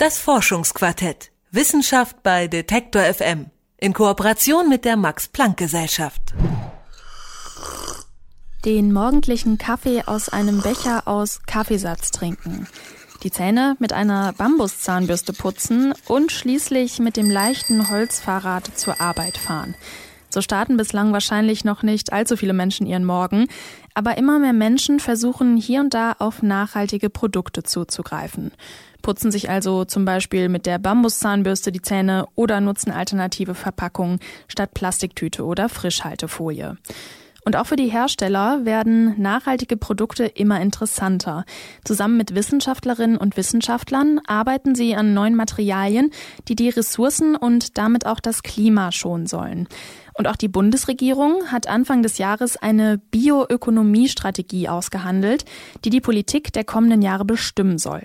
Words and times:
Das 0.00 0.18
Forschungsquartett. 0.18 1.30
Wissenschaft 1.50 2.22
bei 2.22 2.48
Detektor 2.48 3.02
FM. 3.02 3.50
In 3.76 3.92
Kooperation 3.92 4.66
mit 4.66 4.86
der 4.86 4.96
Max-Planck-Gesellschaft. 4.96 6.32
Den 8.64 8.94
morgendlichen 8.94 9.58
Kaffee 9.58 10.04
aus 10.06 10.30
einem 10.30 10.62
Becher 10.62 11.06
aus 11.06 11.42
Kaffeesatz 11.46 12.12
trinken. 12.12 12.66
Die 13.24 13.30
Zähne 13.30 13.76
mit 13.78 13.92
einer 13.92 14.32
Bambuszahnbürste 14.32 15.34
putzen 15.34 15.92
und 16.06 16.32
schließlich 16.32 16.98
mit 16.98 17.18
dem 17.18 17.30
leichten 17.30 17.90
Holzfahrrad 17.90 18.70
zur 18.78 19.02
Arbeit 19.02 19.36
fahren. 19.36 19.74
So 20.30 20.40
starten 20.40 20.78
bislang 20.78 21.12
wahrscheinlich 21.12 21.64
noch 21.64 21.82
nicht 21.82 22.10
allzu 22.10 22.38
viele 22.38 22.54
Menschen 22.54 22.86
ihren 22.86 23.04
Morgen, 23.04 23.48
aber 23.92 24.16
immer 24.16 24.38
mehr 24.38 24.54
Menschen 24.54 24.98
versuchen 24.98 25.58
hier 25.58 25.80
und 25.80 25.92
da 25.92 26.14
auf 26.20 26.40
nachhaltige 26.40 27.10
Produkte 27.10 27.64
zuzugreifen. 27.64 28.52
Putzen 29.02 29.30
sich 29.30 29.50
also 29.50 29.84
zum 29.84 30.04
Beispiel 30.04 30.48
mit 30.48 30.66
der 30.66 30.78
Bambuszahnbürste 30.78 31.72
die 31.72 31.82
Zähne 31.82 32.26
oder 32.34 32.60
nutzen 32.60 32.90
alternative 32.90 33.54
Verpackungen 33.54 34.18
statt 34.48 34.74
Plastiktüte 34.74 35.44
oder 35.44 35.68
Frischhaltefolie. 35.68 36.76
Und 37.44 37.56
auch 37.56 37.66
für 37.66 37.76
die 37.76 37.88
Hersteller 37.88 38.64
werden 38.64 39.20
nachhaltige 39.20 39.76
Produkte 39.76 40.26
immer 40.26 40.60
interessanter. 40.60 41.44
Zusammen 41.84 42.16
mit 42.16 42.34
Wissenschaftlerinnen 42.34 43.16
und 43.16 43.36
Wissenschaftlern 43.36 44.20
arbeiten 44.26 44.74
sie 44.74 44.94
an 44.94 45.14
neuen 45.14 45.34
Materialien, 45.34 46.10
die 46.48 46.54
die 46.54 46.68
Ressourcen 46.68 47.36
und 47.36 47.78
damit 47.78 48.04
auch 48.04 48.20
das 48.20 48.42
Klima 48.42 48.92
schonen 48.92 49.26
sollen. 49.26 49.68
Und 50.14 50.28
auch 50.28 50.36
die 50.36 50.48
Bundesregierung 50.48 51.46
hat 51.46 51.66
Anfang 51.66 52.02
des 52.02 52.18
Jahres 52.18 52.58
eine 52.58 52.98
Bioökonomiestrategie 53.10 54.68
ausgehandelt, 54.68 55.46
die 55.84 55.90
die 55.90 56.02
Politik 56.02 56.52
der 56.52 56.64
kommenden 56.64 57.00
Jahre 57.00 57.24
bestimmen 57.24 57.78
soll. 57.78 58.02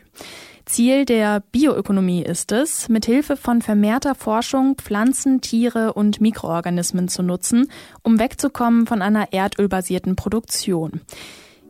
Ziel 0.66 1.06
der 1.06 1.44
Bioökonomie 1.52 2.24
ist 2.24 2.52
es, 2.52 2.90
mithilfe 2.90 3.38
von 3.38 3.62
vermehrter 3.62 4.16
Forschung 4.16 4.76
Pflanzen, 4.76 5.40
Tiere 5.40 5.94
und 5.94 6.22
Mikroorganismen 6.22 7.08
zu 7.08 7.22
nutzen, 7.22 7.68
um 8.02 8.20
wegzukommen 8.20 8.88
von 8.88 9.04
einer 9.04 9.32
erdölbasierten 9.32 10.16
Produktion. 10.16 11.02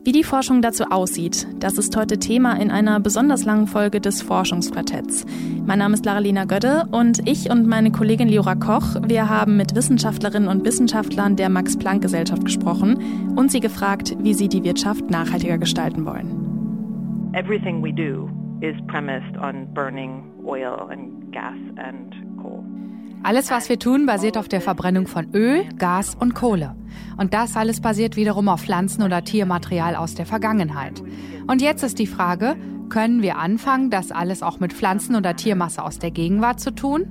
Wie 0.06 0.14
die 0.14 0.24
Forschung 0.24 0.62
dazu 0.62 0.86
aussieht, 0.86 1.46
das 1.60 1.78
ist 1.78 1.98
heute 1.98 2.20
Thema 2.20 2.54
in 2.54 2.72
einer 2.72 3.00
besonders 3.02 3.44
langen 3.44 3.68
Folge 3.68 4.00
des 4.00 4.22
Forschungsquartetts. 4.22 5.26
Mein 5.66 5.80
Name 5.80 5.96
ist 5.96 6.06
Laralina 6.06 6.46
Gödde 6.46 6.88
und 6.92 7.28
ich 7.28 7.50
und 7.50 7.68
meine 7.68 7.92
Kollegin 7.92 8.30
Liora 8.30 8.56
Koch, 8.56 8.96
wir 9.08 9.28
haben 9.28 9.58
mit 9.58 9.76
Wissenschaftlerinnen 9.76 10.48
und 10.48 10.64
Wissenschaftlern 10.64 11.36
der 11.36 11.50
Max-Planck-Gesellschaft 11.50 12.46
gesprochen 12.46 13.34
und 13.36 13.52
sie 13.52 13.60
gefragt, 13.60 14.16
wie 14.20 14.34
sie 14.34 14.48
die 14.48 14.64
Wirtschaft 14.64 15.10
nachhaltiger 15.10 15.58
gestalten 15.58 16.06
wollen. 16.06 17.34
Everything 17.34 17.84
we 17.84 17.92
do 17.92 18.30
is 18.62 18.76
premised 18.88 19.38
on 19.38 19.74
burning 19.74 20.24
oil 20.46 20.90
and 20.90 21.32
gas 21.32 21.58
and 21.78 22.14
coal. 22.42 22.64
Alles, 23.24 23.50
was 23.50 23.70
wir 23.70 23.80
tun, 23.80 24.06
basiert 24.06 24.38
auf 24.38 24.48
der 24.48 24.62
Verbrennung 24.62 25.08
von 25.08 25.34
Öl, 25.34 25.66
Gas 25.78 26.16
und 26.16 26.36
Kohle. 26.36 26.76
Und 27.18 27.34
das 27.34 27.58
alles 27.58 27.82
basiert 27.82 28.16
wiederum 28.16 28.48
auf 28.50 28.62
Pflanzen- 28.62 29.04
oder 29.04 29.24
Tiermaterial 29.24 29.96
aus 29.96 30.14
der 30.16 30.26
Vergangenheit. 30.26 31.02
Und 31.48 31.62
jetzt 31.62 31.84
ist 31.84 31.98
die 31.98 32.08
Frage, 32.08 32.56
können 32.90 33.22
wir 33.22 33.38
anfangen, 33.38 33.90
das 33.90 34.12
alles 34.12 34.44
auch 34.44 34.60
mit 34.60 34.74
Pflanzen- 34.74 35.16
oder 35.16 35.36
Tiermasse 35.36 35.84
aus 35.84 35.98
der 35.98 36.12
Gegenwart 36.12 36.60
zu 36.60 36.72
tun? 36.76 37.08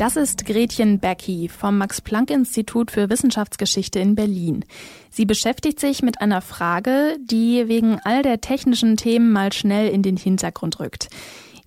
Das 0.00 0.16
ist 0.16 0.46
Gretchen 0.46 0.98
Becky 0.98 1.50
vom 1.50 1.76
Max-Planck-Institut 1.76 2.90
für 2.90 3.10
Wissenschaftsgeschichte 3.10 3.98
in 3.98 4.14
Berlin. 4.14 4.64
Sie 5.10 5.26
beschäftigt 5.26 5.78
sich 5.78 6.00
mit 6.00 6.22
einer 6.22 6.40
Frage, 6.40 7.18
die 7.22 7.68
wegen 7.68 8.00
all 8.02 8.22
der 8.22 8.40
technischen 8.40 8.96
Themen 8.96 9.30
mal 9.30 9.52
schnell 9.52 9.90
in 9.90 10.02
den 10.02 10.16
Hintergrund 10.16 10.80
rückt. 10.80 11.10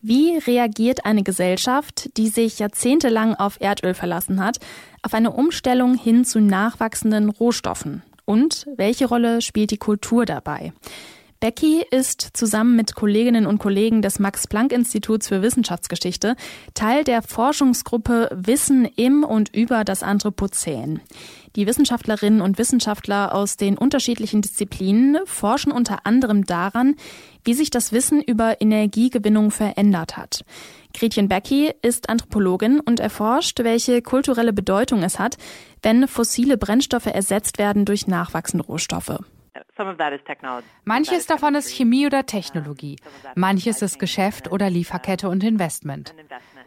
Wie 0.01 0.35
reagiert 0.35 1.05
eine 1.05 1.21
Gesellschaft, 1.21 2.09
die 2.17 2.27
sich 2.27 2.57
jahrzehntelang 2.57 3.35
auf 3.35 3.61
Erdöl 3.61 3.93
verlassen 3.93 4.43
hat, 4.43 4.57
auf 5.03 5.13
eine 5.13 5.29
Umstellung 5.29 5.93
hin 5.93 6.25
zu 6.25 6.39
nachwachsenden 6.39 7.29
Rohstoffen? 7.29 8.01
Und 8.25 8.65
welche 8.77 9.05
Rolle 9.05 9.43
spielt 9.43 9.69
die 9.69 9.77
Kultur 9.77 10.25
dabei? 10.25 10.73
Becky 11.43 11.83
ist 11.91 12.29
zusammen 12.31 12.77
mit 12.77 12.95
Kolleginnen 12.95 13.45
und 13.45 13.57
Kollegen 13.57 14.01
des 14.01 14.17
Max-Planck-Instituts 14.17 15.27
für 15.27 15.41
Wissenschaftsgeschichte 15.41 16.37
Teil 16.73 17.03
der 17.03 17.21
Forschungsgruppe 17.21 18.29
Wissen 18.33 18.85
im 18.85 19.25
und 19.25 19.53
über 19.53 19.83
das 19.83 20.03
Anthropozän. 20.03 21.01
Die 21.57 21.67
Wissenschaftlerinnen 21.67 22.39
und 22.39 22.57
Wissenschaftler 22.57 23.35
aus 23.35 23.57
den 23.57 23.77
unterschiedlichen 23.77 24.41
Disziplinen 24.41 25.17
forschen 25.25 25.73
unter 25.73 26.05
anderem 26.05 26.45
daran, 26.45 26.95
wie 27.43 27.55
sich 27.55 27.69
das 27.69 27.91
Wissen 27.91 28.21
über 28.21 28.61
Energiegewinnung 28.61 29.51
verändert 29.51 30.15
hat. 30.15 30.45
Gretchen 30.93 31.27
Becky 31.27 31.73
ist 31.81 32.07
Anthropologin 32.07 32.79
und 32.79 33.01
erforscht, 33.01 33.59
welche 33.65 34.01
kulturelle 34.01 34.53
Bedeutung 34.53 35.03
es 35.03 35.19
hat, 35.19 35.35
wenn 35.81 36.07
fossile 36.07 36.57
Brennstoffe 36.57 37.07
ersetzt 37.07 37.57
werden 37.57 37.83
durch 37.83 38.07
nachwachsende 38.07 38.65
Rohstoffe. 38.65 39.19
Manches 40.83 41.27
davon 41.27 41.55
ist 41.55 41.69
Chemie 41.69 42.07
oder 42.07 42.25
Technologie, 42.25 42.97
manches 43.35 43.81
ist 43.81 43.99
Geschäft 43.99 44.51
oder 44.51 44.69
Lieferkette 44.69 45.29
und 45.29 45.43
Investment. 45.43 46.15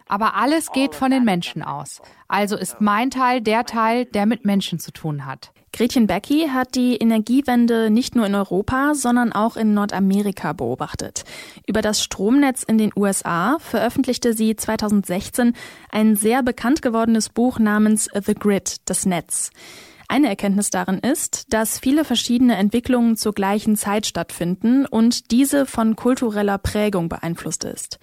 Aber 0.09 0.37
alles 0.37 0.71
geht 0.71 0.95
von 0.95 1.11
den 1.11 1.25
Menschen 1.25 1.63
aus. 1.63 2.01
Also 2.29 2.57
ist 2.57 2.81
mein 2.81 3.11
Teil 3.11 3.41
der 3.41 3.65
Teil, 3.65 4.05
der 4.05 4.27
mit 4.27 4.45
Menschen 4.45 4.79
zu 4.79 4.93
tun 4.93 5.27
hat. 5.27 5.53
Gretchen 5.73 6.07
Becky 6.07 6.49
hat 6.49 6.75
die 6.75 6.97
Energiewende 6.97 7.91
nicht 7.91 8.17
nur 8.17 8.25
in 8.25 8.35
Europa, 8.35 8.95
sondern 8.95 9.33
auch 9.33 9.59
in 9.59 9.75
Nordamerika 9.75 10.55
beobachtet. 10.55 11.25
Über 11.67 11.83
das 11.83 12.03
Stromnetz 12.03 12.63
in 12.63 12.79
den 12.79 12.93
USA 12.97 13.59
veröffentlichte 13.59 14.33
sie 14.33 14.57
2016 14.57 15.55
ein 15.91 16.17
sehr 16.17 16.43
bekannt 16.43 16.81
gewordenes 16.81 17.29
Buch 17.29 17.59
namens 17.59 18.09
The 18.15 18.35
Grid, 18.35 18.89
das 18.89 19.05
Netz. 19.05 19.51
Eine 20.09 20.29
Erkenntnis 20.29 20.71
darin 20.71 20.99
ist, 20.99 21.53
dass 21.53 21.79
viele 21.79 22.05
verschiedene 22.05 22.57
Entwicklungen 22.57 23.17
zur 23.17 23.33
gleichen 23.33 23.77
Zeit 23.77 24.07
stattfinden 24.07 24.87
und 24.87 25.31
diese 25.33 25.67
von 25.67 25.97
kultureller 25.97 26.59
Prägung 26.59 27.09
beeinflusst 27.09 27.65
ist. 27.65 27.99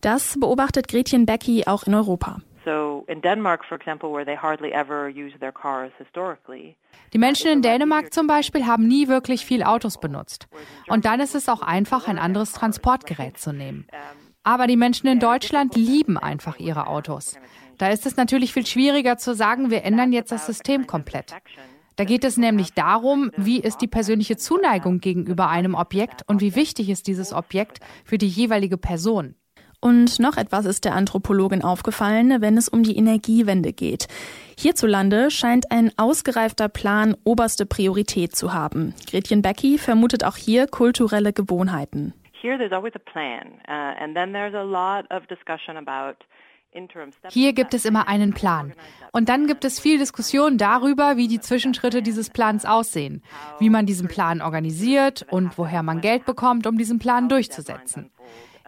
Das 0.00 0.38
beobachtet 0.38 0.88
Gretchen 0.88 1.26
Becky 1.26 1.64
auch 1.66 1.84
in 1.84 1.94
Europa. 1.94 2.38
Die 7.12 7.18
Menschen 7.18 7.50
in 7.50 7.62
Dänemark 7.62 8.12
zum 8.12 8.26
Beispiel 8.26 8.66
haben 8.66 8.86
nie 8.86 9.08
wirklich 9.08 9.44
viel 9.44 9.62
Autos 9.62 9.98
benutzt. 9.98 10.46
Und 10.88 11.04
dann 11.04 11.20
ist 11.20 11.34
es 11.34 11.48
auch 11.48 11.62
einfach, 11.62 12.06
ein 12.06 12.18
anderes 12.18 12.52
Transportgerät 12.52 13.38
zu 13.38 13.52
nehmen. 13.52 13.86
Aber 14.42 14.66
die 14.66 14.76
Menschen 14.76 15.08
in 15.08 15.20
Deutschland 15.20 15.74
lieben 15.74 16.16
einfach 16.16 16.58
ihre 16.58 16.86
Autos. 16.86 17.36
Da 17.80 17.88
ist 17.88 18.04
es 18.04 18.18
natürlich 18.18 18.52
viel 18.52 18.66
schwieriger 18.66 19.16
zu 19.16 19.34
sagen, 19.34 19.70
wir 19.70 19.84
ändern 19.84 20.12
jetzt 20.12 20.30
das 20.30 20.44
System 20.44 20.86
komplett. 20.86 21.34
Da 21.96 22.04
geht 22.04 22.24
es 22.24 22.36
nämlich 22.36 22.74
darum, 22.74 23.30
wie 23.38 23.58
ist 23.58 23.78
die 23.78 23.86
persönliche 23.86 24.36
Zuneigung 24.36 25.00
gegenüber 25.00 25.48
einem 25.48 25.74
Objekt 25.74 26.22
und 26.26 26.42
wie 26.42 26.54
wichtig 26.54 26.90
ist 26.90 27.06
dieses 27.06 27.32
Objekt 27.32 27.80
für 28.04 28.18
die 28.18 28.28
jeweilige 28.28 28.76
Person. 28.76 29.34
Und 29.80 30.18
noch 30.18 30.36
etwas 30.36 30.66
ist 30.66 30.84
der 30.84 30.94
Anthropologin 30.94 31.64
aufgefallen, 31.64 32.42
wenn 32.42 32.58
es 32.58 32.68
um 32.68 32.82
die 32.82 32.98
Energiewende 32.98 33.72
geht. 33.72 34.08
Hierzulande 34.58 35.30
scheint 35.30 35.72
ein 35.72 35.90
ausgereifter 35.96 36.68
Plan 36.68 37.16
oberste 37.24 37.64
Priorität 37.64 38.36
zu 38.36 38.52
haben. 38.52 38.92
Gretchen 39.10 39.40
Becky 39.40 39.78
vermutet 39.78 40.22
auch 40.22 40.36
hier 40.36 40.66
kulturelle 40.66 41.32
Gewohnheiten. 41.32 42.12
Here 42.42 42.58
there's 42.58 42.72
always 42.72 42.94
a 42.94 42.98
plan, 42.98 43.54
uh, 43.68 44.02
and 44.02 44.14
then 44.14 44.32
there's 44.32 44.54
a 44.54 44.62
lot 44.62 45.10
of 45.10 45.26
discussion 45.28 45.78
about 45.78 46.16
hier 47.28 47.52
gibt 47.52 47.74
es 47.74 47.84
immer 47.84 48.06
einen 48.06 48.32
Plan. 48.32 48.74
Und 49.12 49.28
dann 49.28 49.46
gibt 49.46 49.64
es 49.64 49.80
viel 49.80 49.98
Diskussion 49.98 50.56
darüber, 50.56 51.16
wie 51.16 51.26
die 51.26 51.40
Zwischenschritte 51.40 52.00
dieses 52.00 52.30
Plans 52.30 52.64
aussehen, 52.64 53.22
wie 53.58 53.70
man 53.70 53.86
diesen 53.86 54.06
Plan 54.08 54.40
organisiert 54.40 55.26
und 55.30 55.58
woher 55.58 55.82
man 55.82 56.00
Geld 56.00 56.24
bekommt, 56.24 56.66
um 56.66 56.78
diesen 56.78 56.98
Plan 57.00 57.28
durchzusetzen. 57.28 58.10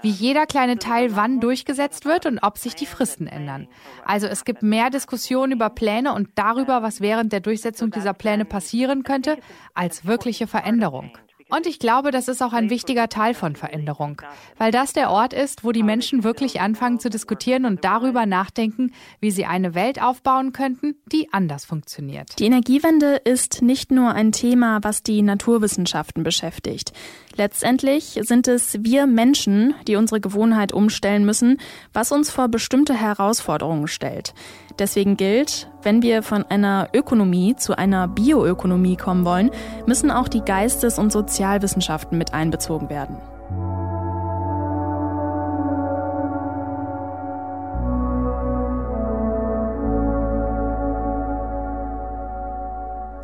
Wie 0.03 0.11
jeder 0.11 0.47
kleine 0.47 0.79
Teil 0.79 1.15
wann 1.15 1.39
durchgesetzt 1.39 2.05
wird 2.05 2.27
und 2.27 2.41
ob 2.41 2.59
sich 2.59 2.75
die 2.75 2.87
Fristen 2.87 3.29
ändern. 3.29 3.69
Also 4.05 4.27
es 4.27 4.45
gibt 4.45 4.65
mehr 4.65 4.91
Diskussion 4.91 5.53
über 5.53 5.71
Pläne 5.71 6.13
und 6.13 6.31
darüber, 6.35 6.83
was 6.83 7.01
während 7.01 7.33
der 7.33 7.39
Durchsetzung 7.39 7.93
dieser 7.93 8.13
Pläne 8.13 8.45
passieren 8.45 9.05
könnte, 9.05 9.39
als 9.75 10.05
wirkliche 10.05 10.49
Veränderung. 10.49 11.17
Und 11.55 11.67
ich 11.67 11.79
glaube, 11.79 12.13
das 12.13 12.29
ist 12.29 12.43
auch 12.43 12.55
ein 12.55 12.71
wichtiger 12.71 13.11
Teil 13.11 13.35
von 13.35 13.57
Veränderung, 13.57 14.23
weil 14.57 14.73
das 14.73 14.95
der 14.95 15.11
Ort 15.11 15.35
ist, 15.35 15.65
wo 15.65 15.73
die 15.73 15.83
Menschen 15.83 16.25
wirklich 16.25 16.63
anfangen 16.63 16.99
zu 16.99 17.11
diskutieren 17.11 17.67
und 17.67 17.85
darüber 17.85 18.25
nachdenken, 18.25 18.93
wie 19.21 19.31
sie 19.31 19.45
eine 19.45 19.75
Welt 19.75 20.01
aufbauen 20.01 20.55
könnten, 20.55 20.97
die 21.13 21.31
anders 21.31 21.67
funktioniert. 21.67 22.39
Die 22.39 22.47
Energiewende 22.47 23.17
ist 23.17 23.61
nicht 23.61 23.91
nur 23.91 24.13
ein 24.13 24.33
Thema, 24.33 24.79
was 24.83 25.03
die 25.03 25.21
Naturwissenschaften 25.21 26.23
beschäftigt. 26.23 26.93
Letztendlich 27.37 28.19
sind 28.23 28.47
es 28.47 28.79
wir 28.83 29.07
Menschen, 29.07 29.75
die 29.89 29.97
unsere 29.97 30.21
Gewohnheit 30.21 30.73
umstellen 30.73 31.25
müssen, 31.25 31.59
was 31.93 32.13
uns 32.13 32.31
vor 32.31 32.49
bestimmte 32.49 32.95
Herausforderungen 32.95 33.89
stellt. 33.89 34.35
Deswegen 34.79 35.17
gilt, 35.17 35.71
wenn 35.83 36.03
wir 36.03 36.23
von 36.23 36.45
einer 36.45 36.89
Ökonomie 36.93 37.57
zu 37.57 37.77
einer 37.77 38.09
Bioökonomie 38.09 38.97
kommen 38.97 39.25
wollen, 39.25 39.51
müssen 39.87 40.11
auch 40.11 40.29
die 40.29 40.43
Geistes- 40.43 40.99
und 40.99 41.13
Sozialwissenschaften 41.13 42.19
mit 42.19 42.35
einbezogen 42.35 42.91
werden. 42.91 43.17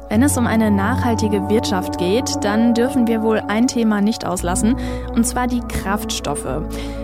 Wenn 0.08 0.22
es 0.22 0.38
um 0.38 0.46
eine 0.46 0.70
nachhaltige 0.70 1.50
Wirtschaft 1.50 1.99
geht, 1.99 2.37
dann 2.43 2.72
dürfen 2.72 3.06
wir 3.06 3.20
wohl 3.22 3.40
ein 3.40 3.66
Thema 3.66 4.00
nicht 4.00 4.25
auslassen, 4.25 4.75
und 5.12 5.26
zwar 5.26 5.46
die 5.46 5.60
Kraftstoffe. 5.60 6.62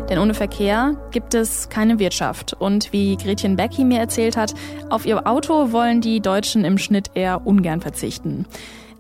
Denn 0.09 0.19
ohne 0.19 0.33
Verkehr 0.33 0.97
gibt 1.11 1.35
es 1.35 1.69
keine 1.69 1.99
Wirtschaft. 1.99 2.55
Und 2.55 2.95
wie 2.95 3.17
Gretchen 3.17 3.57
Becky 3.57 3.85
mir 3.85 4.01
erzählt 4.01 4.39
hat, 4.39 4.55
auf 4.89 5.05
ihr 5.05 5.27
Auto 5.27 5.71
wollen 5.71 6.01
die 6.01 6.21
Deutschen 6.21 6.65
im 6.65 6.79
Schnitt 6.79 7.11
eher 7.15 7.47
ungern 7.47 7.83
verzichten. 7.83 8.47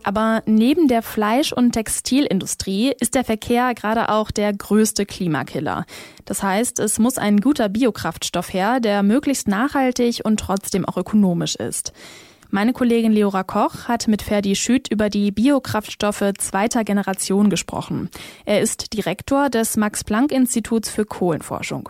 Aber 0.02 0.42
neben 0.44 0.86
der 0.86 1.00
Fleisch- 1.00 1.54
und 1.54 1.72
Textilindustrie 1.72 2.92
ist 3.00 3.14
der 3.14 3.24
Verkehr 3.24 3.72
gerade 3.72 4.10
auch 4.10 4.30
der 4.30 4.52
größte 4.52 5.06
Klimakiller. 5.06 5.86
Das 6.26 6.42
heißt, 6.42 6.78
es 6.78 6.98
muss 6.98 7.16
ein 7.16 7.40
guter 7.40 7.70
Biokraftstoff 7.70 8.52
her, 8.52 8.80
der 8.80 9.02
möglichst 9.02 9.48
nachhaltig 9.48 10.20
und 10.22 10.38
trotzdem 10.38 10.84
auch 10.84 10.98
ökonomisch 10.98 11.56
ist. 11.56 11.94
Meine 12.54 12.72
Kollegin 12.72 13.10
Leora 13.10 13.42
Koch 13.42 13.88
hat 13.88 14.06
mit 14.06 14.22
Ferdi 14.22 14.54
Schütt 14.54 14.86
über 14.88 15.10
die 15.10 15.32
Biokraftstoffe 15.32 16.22
zweiter 16.38 16.84
Generation 16.84 17.50
gesprochen. 17.50 18.10
Er 18.44 18.60
ist 18.60 18.92
Direktor 18.92 19.50
des 19.50 19.76
Max-Planck-Instituts 19.76 20.88
für 20.88 21.04
Kohlenforschung. 21.04 21.88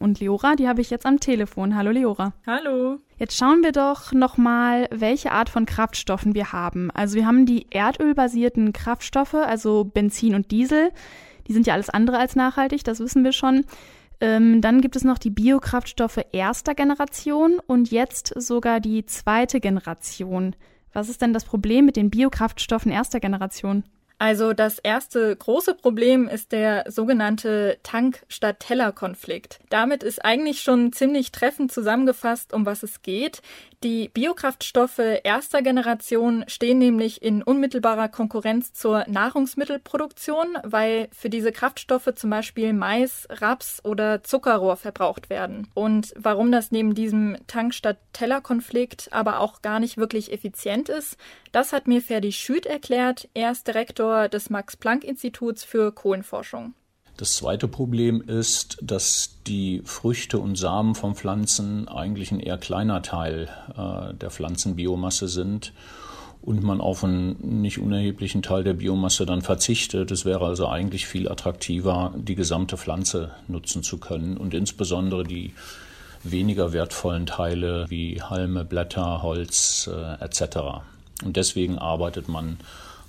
Und 0.00 0.18
Leora, 0.18 0.56
die 0.56 0.66
habe 0.66 0.80
ich 0.80 0.90
jetzt 0.90 1.06
am 1.06 1.20
Telefon. 1.20 1.76
Hallo 1.76 1.92
Leora. 1.92 2.32
Hallo. 2.44 2.98
Jetzt 3.20 3.36
schauen 3.36 3.62
wir 3.62 3.70
doch 3.70 4.10
nochmal, 4.10 4.88
welche 4.90 5.30
Art 5.30 5.48
von 5.48 5.64
Kraftstoffen 5.64 6.34
wir 6.34 6.50
haben. 6.50 6.90
Also 6.90 7.14
wir 7.14 7.24
haben 7.24 7.46
die 7.46 7.68
erdölbasierten 7.70 8.72
Kraftstoffe, 8.72 9.34
also 9.34 9.84
Benzin 9.84 10.34
und 10.34 10.50
Diesel. 10.50 10.90
Die 11.46 11.52
sind 11.52 11.68
ja 11.68 11.74
alles 11.74 11.88
andere 11.88 12.18
als 12.18 12.34
nachhaltig, 12.34 12.82
das 12.82 12.98
wissen 12.98 13.22
wir 13.22 13.30
schon. 13.30 13.64
Ähm, 14.20 14.60
dann 14.60 14.80
gibt 14.80 14.96
es 14.96 15.04
noch 15.04 15.18
die 15.18 15.30
Biokraftstoffe 15.30 16.20
erster 16.32 16.74
Generation 16.74 17.60
und 17.66 17.90
jetzt 17.90 18.32
sogar 18.36 18.80
die 18.80 19.06
zweite 19.06 19.60
Generation. 19.60 20.56
Was 20.92 21.08
ist 21.08 21.22
denn 21.22 21.32
das 21.32 21.44
Problem 21.44 21.86
mit 21.86 21.96
den 21.96 22.10
Biokraftstoffen 22.10 22.90
erster 22.90 23.20
Generation? 23.20 23.84
Also 24.20 24.52
das 24.52 24.80
erste 24.80 25.34
große 25.36 25.74
Problem 25.74 26.26
ist 26.26 26.50
der 26.50 26.84
sogenannte 26.88 27.78
Tank-statt-Teller-Konflikt. 27.84 29.60
Damit 29.70 30.02
ist 30.02 30.24
eigentlich 30.24 30.60
schon 30.60 30.92
ziemlich 30.92 31.30
treffend 31.30 31.70
zusammengefasst, 31.70 32.52
um 32.52 32.66
was 32.66 32.82
es 32.82 33.02
geht. 33.02 33.42
Die 33.84 34.08
Biokraftstoffe 34.08 35.00
erster 35.22 35.62
Generation 35.62 36.44
stehen 36.48 36.78
nämlich 36.78 37.22
in 37.22 37.44
unmittelbarer 37.44 38.08
Konkurrenz 38.08 38.72
zur 38.72 39.04
Nahrungsmittelproduktion, 39.06 40.58
weil 40.64 41.08
für 41.12 41.30
diese 41.30 41.52
Kraftstoffe 41.52 42.12
zum 42.16 42.30
Beispiel 42.30 42.72
Mais, 42.72 43.28
Raps 43.30 43.80
oder 43.84 44.24
Zuckerrohr 44.24 44.76
verbraucht 44.76 45.30
werden. 45.30 45.68
Und 45.74 46.12
warum 46.16 46.50
das 46.50 46.72
neben 46.72 46.96
diesem 46.96 47.36
Tank-statt-Teller-Konflikt 47.46 49.10
aber 49.12 49.38
auch 49.38 49.62
gar 49.62 49.78
nicht 49.78 49.96
wirklich 49.96 50.32
effizient 50.32 50.88
ist, 50.88 51.16
das 51.52 51.72
hat 51.72 51.86
mir 51.86 52.02
Ferdi 52.02 52.32
Schüt 52.32 52.66
erklärt. 52.66 53.28
Er 53.32 53.52
ist 53.52 53.68
Direktor 53.68 54.07
des 54.32 54.50
Max-Planck-Instituts 54.50 55.64
für 55.64 55.92
Kohlenforschung. 55.92 56.74
Das 57.18 57.34
zweite 57.34 57.66
Problem 57.66 58.22
ist, 58.22 58.78
dass 58.80 59.38
die 59.46 59.82
Früchte 59.84 60.38
und 60.38 60.56
Samen 60.56 60.94
von 60.94 61.16
Pflanzen 61.16 61.88
eigentlich 61.88 62.30
ein 62.30 62.38
eher 62.38 62.58
kleiner 62.58 63.02
Teil 63.02 63.48
äh, 63.76 64.14
der 64.14 64.30
Pflanzenbiomasse 64.30 65.26
sind 65.26 65.72
und 66.42 66.62
man 66.62 66.80
auf 66.80 67.02
einen 67.02 67.60
nicht 67.60 67.78
unerheblichen 67.78 68.42
Teil 68.42 68.62
der 68.62 68.74
Biomasse 68.74 69.26
dann 69.26 69.42
verzichtet. 69.42 70.12
Es 70.12 70.24
wäre 70.24 70.46
also 70.46 70.68
eigentlich 70.68 71.08
viel 71.08 71.28
attraktiver, 71.28 72.14
die 72.16 72.36
gesamte 72.36 72.76
Pflanze 72.76 73.32
nutzen 73.48 73.82
zu 73.82 73.98
können 73.98 74.36
und 74.36 74.54
insbesondere 74.54 75.24
die 75.24 75.54
weniger 76.22 76.72
wertvollen 76.72 77.26
Teile 77.26 77.86
wie 77.88 78.22
Halme, 78.22 78.64
Blätter, 78.64 79.22
Holz 79.22 79.90
äh, 79.92 80.24
etc. 80.24 80.84
Und 81.24 81.36
deswegen 81.36 81.78
arbeitet 81.78 82.28
man 82.28 82.58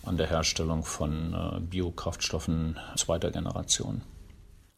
an 0.05 0.17
der 0.17 0.27
Herstellung 0.27 0.83
von 0.83 1.33
äh, 1.33 1.59
Biokraftstoffen 1.59 2.79
zweiter 2.95 3.31
Generation. 3.31 4.01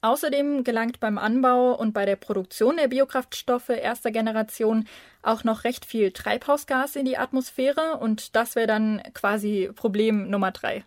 Außerdem 0.04 0.64
gelangt 0.64 1.00
beim 1.00 1.20
Anbau 1.20 1.74
und 1.74 1.94
bei 1.94 2.06
der 2.06 2.16
Produktion 2.16 2.78
der 2.78 2.88
Biokraftstoffe 2.88 3.70
erster 3.70 4.10
Generation 4.10 4.88
auch 5.22 5.44
noch 5.44 5.64
recht 5.64 5.86
viel 5.86 6.12
Treibhausgas 6.12 6.96
in 6.96 7.06
die 7.06 7.18
Atmosphäre 7.18 7.98
und 8.00 8.36
das 8.36 8.56
wäre 8.56 8.66
dann 8.66 9.02
quasi 9.14 9.70
Problem 9.76 10.28
Nummer 10.30 10.52
drei. 10.52 10.84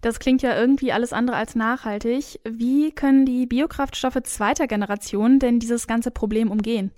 Das 0.00 0.18
klingt 0.18 0.42
ja 0.42 0.58
irgendwie 0.58 0.92
alles 0.92 1.12
andere 1.12 1.36
als 1.36 1.54
nachhaltig. 1.54 2.40
Wie 2.44 2.90
können 2.90 3.24
die 3.24 3.46
Biokraftstoffe 3.46 4.20
zweiter 4.24 4.66
Generation 4.66 5.38
denn 5.38 5.60
dieses 5.60 5.86
ganze 5.86 6.10
Problem 6.10 6.50
umgehen? 6.50 6.90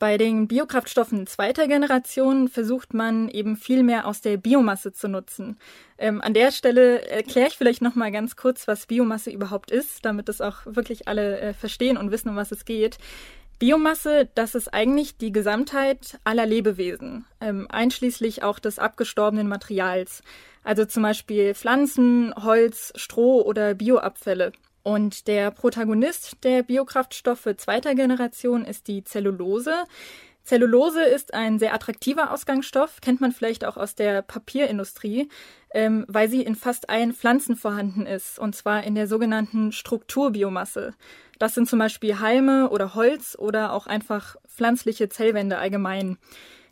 Bei 0.00 0.16
den 0.16 0.48
Biokraftstoffen 0.48 1.26
zweiter 1.26 1.68
Generation 1.68 2.48
versucht 2.48 2.94
man 2.94 3.28
eben 3.28 3.54
viel 3.54 3.82
mehr 3.82 4.06
aus 4.06 4.22
der 4.22 4.38
Biomasse 4.38 4.94
zu 4.94 5.08
nutzen. 5.08 5.58
Ähm, 5.98 6.22
an 6.22 6.32
der 6.32 6.52
Stelle 6.52 7.06
erkläre 7.06 7.48
ich 7.48 7.58
vielleicht 7.58 7.82
noch 7.82 7.96
mal 7.96 8.10
ganz 8.10 8.34
kurz, 8.34 8.66
was 8.66 8.86
Biomasse 8.86 9.30
überhaupt 9.30 9.70
ist, 9.70 10.06
damit 10.06 10.30
das 10.30 10.40
auch 10.40 10.64
wirklich 10.64 11.06
alle 11.06 11.38
äh, 11.40 11.52
verstehen 11.52 11.98
und 11.98 12.12
wissen, 12.12 12.30
um 12.30 12.36
was 12.36 12.50
es 12.50 12.64
geht. 12.64 12.96
Biomasse, 13.58 14.26
das 14.34 14.54
ist 14.54 14.72
eigentlich 14.72 15.18
die 15.18 15.32
Gesamtheit 15.32 16.18
aller 16.24 16.46
Lebewesen, 16.46 17.26
ähm, 17.42 17.66
einschließlich 17.68 18.42
auch 18.42 18.58
des 18.58 18.78
abgestorbenen 18.78 19.48
Materials. 19.48 20.22
Also 20.64 20.86
zum 20.86 21.02
Beispiel 21.02 21.54
Pflanzen, 21.54 22.32
Holz, 22.42 22.94
Stroh 22.96 23.42
oder 23.42 23.74
Bioabfälle. 23.74 24.52
Und 24.82 25.28
der 25.28 25.50
Protagonist 25.50 26.42
der 26.42 26.62
Biokraftstoffe 26.62 27.48
zweiter 27.56 27.94
Generation 27.94 28.64
ist 28.64 28.88
die 28.88 29.04
Zellulose. 29.04 29.84
Zellulose 30.42 31.02
ist 31.02 31.34
ein 31.34 31.58
sehr 31.58 31.74
attraktiver 31.74 32.32
Ausgangsstoff, 32.32 33.00
kennt 33.00 33.20
man 33.20 33.32
vielleicht 33.32 33.64
auch 33.64 33.76
aus 33.76 33.94
der 33.94 34.22
Papierindustrie, 34.22 35.28
ähm, 35.72 36.04
weil 36.08 36.28
sie 36.28 36.42
in 36.42 36.56
fast 36.56 36.88
allen 36.88 37.12
Pflanzen 37.12 37.56
vorhanden 37.56 38.06
ist, 38.06 38.38
und 38.38 38.56
zwar 38.56 38.82
in 38.84 38.94
der 38.94 39.06
sogenannten 39.06 39.70
Strukturbiomasse. 39.70 40.94
Das 41.38 41.54
sind 41.54 41.68
zum 41.68 41.78
Beispiel 41.78 42.20
Halme 42.20 42.70
oder 42.70 42.94
Holz 42.94 43.36
oder 43.38 43.72
auch 43.72 43.86
einfach 43.86 44.36
pflanzliche 44.48 45.08
Zellwände 45.08 45.58
allgemein. 45.58 46.18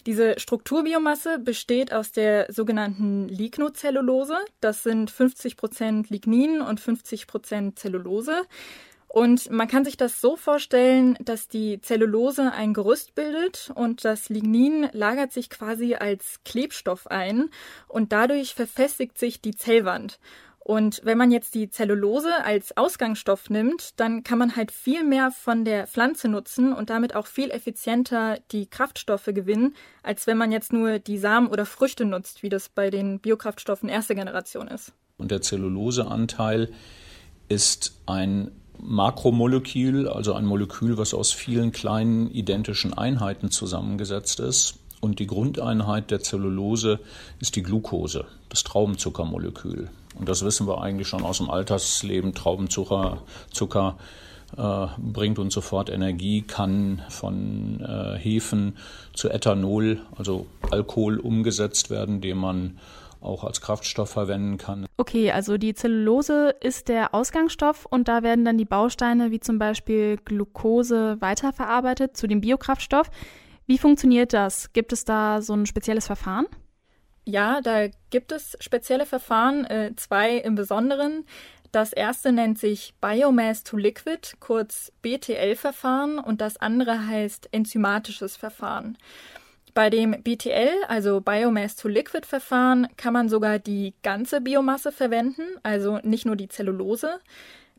Diese 0.08 0.40
Strukturbiomasse 0.40 1.38
besteht 1.38 1.93
aus 1.93 2.12
der 2.12 2.50
sogenannten 2.50 3.28
Lignocellulose. 3.28 4.38
Das 4.62 4.82
sind 4.82 5.10
50 5.10 5.58
Prozent 5.58 6.08
Lignin 6.08 6.62
und 6.62 6.81
50 6.81 7.26
Prozent 7.26 7.78
Zellulose. 7.78 8.44
Und 9.06 9.50
man 9.50 9.69
kann 9.69 9.84
sich 9.84 9.99
das 9.99 10.22
so 10.22 10.37
vorstellen, 10.37 11.19
dass 11.20 11.48
die 11.48 11.82
Zellulose 11.82 12.53
ein 12.53 12.72
Gerüst 12.72 13.17
bildet 13.17 13.70
und 13.74 14.03
das 14.03 14.31
Lignin 14.31 14.88
lagert 14.93 15.31
sich 15.34 15.50
quasi 15.50 15.94
als 15.94 16.41
Klebstoff 16.43 17.06
ein 17.08 17.50
und 17.86 18.10
dadurch 18.10 18.55
verfestigt 18.55 19.19
sich 19.19 19.43
die 19.43 19.56
Zellwand. 19.56 20.20
Und 20.60 21.00
wenn 21.03 21.17
man 21.17 21.31
jetzt 21.31 21.55
die 21.55 21.70
Zellulose 21.70 22.44
als 22.44 22.77
Ausgangsstoff 22.77 23.48
nimmt, 23.48 23.98
dann 23.98 24.22
kann 24.22 24.38
man 24.38 24.55
halt 24.55 24.70
viel 24.70 25.03
mehr 25.03 25.31
von 25.31 25.65
der 25.65 25.86
Pflanze 25.86 26.29
nutzen 26.29 26.74
und 26.74 26.91
damit 26.91 27.15
auch 27.15 27.27
viel 27.27 27.50
effizienter 27.50 28.38
die 28.53 28.67
Kraftstoffe 28.67 29.27
gewinnen, 29.27 29.74
als 30.03 30.27
wenn 30.27 30.36
man 30.36 30.53
jetzt 30.53 30.72
nur 30.72 30.98
die 30.98 31.17
Samen 31.17 31.48
oder 31.48 31.65
Früchte 31.65 32.05
nutzt, 32.05 32.43
wie 32.43 32.50
das 32.50 32.69
bei 32.69 32.91
den 32.91 33.19
Biokraftstoffen 33.19 33.88
erster 33.88 34.15
Generation 34.15 34.69
ist. 34.69 34.93
Und 35.17 35.31
der 35.31 35.41
Zelluloseanteil 35.41 36.70
ist 37.48 38.00
ein 38.06 38.50
Makromolekül, 38.81 40.08
also 40.08 40.34
ein 40.34 40.44
Molekül, 40.44 40.98
was 40.98 41.15
aus 41.15 41.32
vielen 41.32 41.72
kleinen 41.72 42.31
identischen 42.31 42.94
Einheiten 42.94 43.50
zusammengesetzt 43.50 44.41
ist. 44.41 44.79
Und 45.00 45.19
die 45.19 45.27
Grundeinheit 45.27 46.10
der 46.10 46.20
Zellulose 46.20 47.00
ist 47.41 47.56
die 47.56 47.62
Glucose, 47.62 48.27
das 48.48 48.65
Traubenzuckermolekül. 48.65 49.91
Und 50.19 50.29
das 50.29 50.44
wissen 50.44 50.67
wir 50.67 50.81
eigentlich 50.81 51.08
schon 51.08 51.22
aus 51.22 51.39
dem 51.39 51.51
Altersleben. 51.51 52.34
Traubenzucker 52.34 53.22
Zucker, 53.53 53.96
äh, 54.56 54.87
bringt 54.98 55.39
uns 55.39 55.55
sofort 55.55 55.91
Energie, 55.91 56.43
kann 56.43 57.03
von 57.08 57.81
äh, 57.81 58.19
Hefen 58.19 58.77
zu 59.15 59.29
Ethanol, 59.29 60.01
also 60.17 60.46
Alkohol, 60.70 61.19
umgesetzt 61.19 61.91
werden, 61.91 62.20
den 62.20 62.39
man 62.39 62.79
auch 63.20 63.44
als 63.44 63.60
Kraftstoff 63.60 64.10
verwenden 64.10 64.58
kann. 64.58 64.87
Okay, 64.96 65.32
also 65.32 65.58
die 65.58 65.75
Zellulose 65.75 66.55
ist 66.60 66.89
der 66.89 67.15
Ausgangsstoff 67.15 67.84
und 67.84 68.08
da 68.08 68.22
werden 68.22 68.44
dann 68.44 68.58
die 68.58 68.65
Bausteine 68.65 69.31
wie 69.32 69.41
zum 69.41 69.58
Beispiel 69.58 70.19
Glucose 70.25 71.17
weiterverarbeitet 71.20 72.17
zu 72.17 72.27
dem 72.27 72.41
Biokraftstoff. 72.41 73.10
Wie 73.67 73.79
funktioniert 73.79 74.32
das? 74.32 74.72
Gibt 74.72 74.93
es 74.93 75.05
da 75.05 75.43
so 75.43 75.53
ein 75.53 75.67
spezielles 75.67 76.06
Verfahren? 76.06 76.46
Ja, 77.31 77.61
da 77.61 77.89
gibt 78.08 78.32
es 78.32 78.56
spezielle 78.58 79.05
Verfahren, 79.05 79.67
äh, 79.67 79.93
zwei 79.97 80.37
im 80.37 80.55
Besonderen. 80.55 81.27
Das 81.73 81.93
erste 81.93 82.32
nennt 82.32 82.58
sich 82.58 82.94
Biomass 83.03 83.65
to 83.65 83.77
Liquid, 83.77 84.37
kurz 84.41 84.91
BTL-Verfahren, 85.03 86.19
und 86.19 86.41
das 86.41 86.56
andere 86.56 87.06
heißt 87.06 87.51
enzymatisches 87.53 88.39
Verfahren. 88.39 88.97
Bei 89.75 89.91
dem 89.91 90.13
BTL, 90.23 90.73
also 90.89 91.20
Biomass 91.20 91.77
to 91.77 91.89
Liquid 91.89 92.27
Verfahren, 92.27 92.89
kann 92.97 93.13
man 93.13 93.29
sogar 93.29 93.58
die 93.58 93.93
ganze 94.03 94.41
Biomasse 94.41 94.91
verwenden, 94.91 95.43
also 95.63 95.99
nicht 96.03 96.25
nur 96.25 96.35
die 96.35 96.49
Zellulose. 96.49 97.20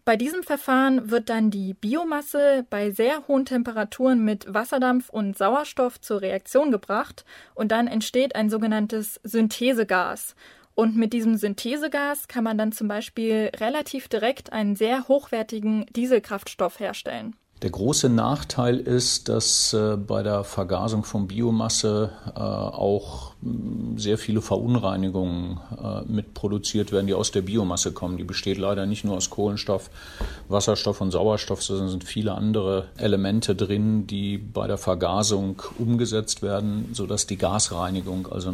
Bei 0.09 0.17
diesem 0.17 0.41
Verfahren 0.41 1.11
wird 1.11 1.29
dann 1.29 1.51
die 1.51 1.75
Biomasse 1.75 2.65
bei 2.71 2.89
sehr 2.89 3.27
hohen 3.27 3.45
Temperaturen 3.45 4.25
mit 4.25 4.51
Wasserdampf 4.51 5.09
und 5.09 5.37
Sauerstoff 5.37 6.01
zur 6.01 6.21
Reaktion 6.21 6.71
gebracht 6.71 7.25
und 7.53 7.71
dann 7.71 7.85
entsteht 7.85 8.33
ein 8.33 8.49
sogenanntes 8.49 9.19
Synthesegas. 9.23 10.33
Und 10.73 10.95
mit 10.95 11.13
diesem 11.13 11.37
Synthesegas 11.37 12.27
kann 12.27 12.43
man 12.43 12.57
dann 12.57 12.71
zum 12.71 12.87
Beispiel 12.87 13.51
relativ 13.57 14.07
direkt 14.07 14.51
einen 14.51 14.75
sehr 14.75 15.07
hochwertigen 15.07 15.85
Dieselkraftstoff 15.95 16.79
herstellen. 16.79 17.35
Der 17.61 17.71
große 17.71 18.07
Nachteil 18.07 18.77
ist, 18.77 19.27
dass 19.27 19.73
äh, 19.73 19.97
bei 19.97 20.23
der 20.23 20.45
Vergasung 20.45 21.03
von 21.03 21.27
Biomasse 21.27 22.11
äh, 22.33 22.39
auch 22.39 23.33
mh, 23.41 23.99
sehr 23.99 24.17
viele 24.17 24.41
Verunreinigungen 24.41 25.59
äh, 25.77 26.01
mitproduziert 26.09 26.93
werden, 26.93 27.07
die 27.07 27.13
aus 27.13 27.31
der 27.31 27.41
Biomasse 27.41 27.91
kommen. 27.91 28.15
Die 28.15 28.23
besteht 28.23 28.57
leider 28.57 28.85
nicht 28.85 29.03
nur 29.03 29.17
aus 29.17 29.29
Kohlenstoff, 29.29 29.89
Wasserstoff 30.47 31.01
und 31.01 31.11
Sauerstoff, 31.11 31.61
sondern 31.61 31.89
sind 31.89 32.05
viele 32.05 32.33
andere 32.33 32.85
Elemente 32.95 33.55
drin, 33.55 34.07
die 34.07 34.37
bei 34.37 34.65
der 34.65 34.77
Vergasung 34.77 35.61
umgesetzt 35.77 36.41
werden, 36.41 36.91
sodass 36.93 37.27
die 37.27 37.37
Gasreinigung, 37.37 38.31
also 38.31 38.53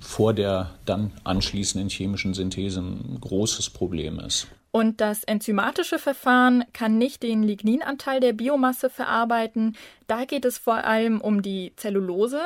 vor 0.00 0.32
der 0.32 0.70
dann 0.86 1.10
anschließenden 1.24 1.88
chemischen 1.88 2.34
Synthese, 2.34 2.82
ein 2.82 3.18
großes 3.20 3.70
Problem 3.70 4.20
ist. 4.20 4.46
Und 4.74 5.00
das 5.00 5.22
enzymatische 5.22 6.00
Verfahren 6.00 6.64
kann 6.72 6.98
nicht 6.98 7.22
den 7.22 7.44
Ligninanteil 7.44 8.18
der 8.18 8.32
Biomasse 8.32 8.90
verarbeiten. 8.90 9.76
Da 10.08 10.24
geht 10.24 10.44
es 10.44 10.58
vor 10.58 10.82
allem 10.82 11.20
um 11.20 11.42
die 11.42 11.72
Zellulose. 11.76 12.40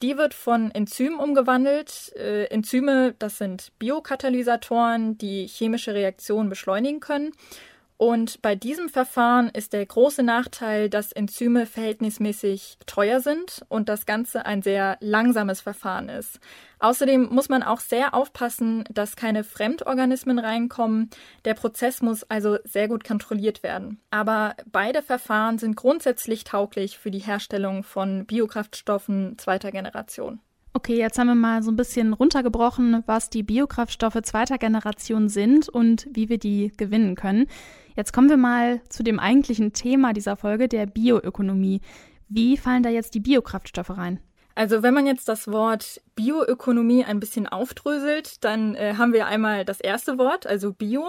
Die 0.00 0.16
wird 0.16 0.32
von 0.32 0.70
Enzymen 0.70 1.18
umgewandelt. 1.18 2.14
Äh, 2.16 2.44
Enzyme, 2.44 3.14
das 3.18 3.36
sind 3.36 3.72
Biokatalysatoren, 3.78 5.18
die 5.18 5.46
chemische 5.46 5.92
Reaktionen 5.92 6.48
beschleunigen 6.48 7.00
können. 7.00 7.32
Und 7.98 8.42
bei 8.42 8.54
diesem 8.54 8.88
Verfahren 8.88 9.48
ist 9.48 9.72
der 9.72 9.84
große 9.84 10.22
Nachteil, 10.22 10.88
dass 10.88 11.10
Enzyme 11.10 11.66
verhältnismäßig 11.66 12.78
teuer 12.86 13.18
sind 13.18 13.64
und 13.68 13.88
das 13.88 14.06
Ganze 14.06 14.46
ein 14.46 14.62
sehr 14.62 14.98
langsames 15.00 15.60
Verfahren 15.60 16.08
ist. 16.08 16.38
Außerdem 16.78 17.28
muss 17.28 17.48
man 17.48 17.64
auch 17.64 17.80
sehr 17.80 18.14
aufpassen, 18.14 18.84
dass 18.88 19.16
keine 19.16 19.42
Fremdorganismen 19.42 20.38
reinkommen. 20.38 21.10
Der 21.44 21.54
Prozess 21.54 22.00
muss 22.00 22.22
also 22.22 22.58
sehr 22.62 22.86
gut 22.86 23.02
kontrolliert 23.02 23.64
werden. 23.64 24.00
Aber 24.10 24.54
beide 24.70 25.02
Verfahren 25.02 25.58
sind 25.58 25.74
grundsätzlich 25.74 26.44
tauglich 26.44 26.98
für 26.98 27.10
die 27.10 27.18
Herstellung 27.18 27.82
von 27.82 28.26
Biokraftstoffen 28.26 29.38
zweiter 29.38 29.72
Generation. 29.72 30.38
Okay, 30.72 30.96
jetzt 30.96 31.18
haben 31.18 31.26
wir 31.26 31.34
mal 31.34 31.64
so 31.64 31.72
ein 31.72 31.76
bisschen 31.76 32.12
runtergebrochen, 32.12 33.02
was 33.06 33.30
die 33.30 33.42
Biokraftstoffe 33.42 34.22
zweiter 34.22 34.58
Generation 34.58 35.28
sind 35.28 35.68
und 35.68 36.06
wie 36.12 36.28
wir 36.28 36.38
die 36.38 36.72
gewinnen 36.76 37.16
können. 37.16 37.48
Jetzt 37.98 38.12
kommen 38.12 38.30
wir 38.30 38.36
mal 38.36 38.80
zu 38.90 39.02
dem 39.02 39.18
eigentlichen 39.18 39.72
Thema 39.72 40.12
dieser 40.12 40.36
Folge, 40.36 40.68
der 40.68 40.86
Bioökonomie. 40.86 41.80
Wie 42.28 42.56
fallen 42.56 42.84
da 42.84 42.90
jetzt 42.90 43.12
die 43.14 43.18
Biokraftstoffe 43.18 43.90
rein? 43.90 44.20
Also 44.54 44.84
wenn 44.84 44.94
man 44.94 45.04
jetzt 45.04 45.28
das 45.28 45.50
Wort 45.50 46.00
Bioökonomie 46.14 47.04
ein 47.04 47.18
bisschen 47.18 47.48
aufdröselt, 47.48 48.44
dann 48.44 48.76
äh, 48.76 48.94
haben 48.96 49.12
wir 49.12 49.26
einmal 49.26 49.64
das 49.64 49.80
erste 49.80 50.16
Wort, 50.16 50.46
also 50.46 50.72
Bio. 50.72 51.08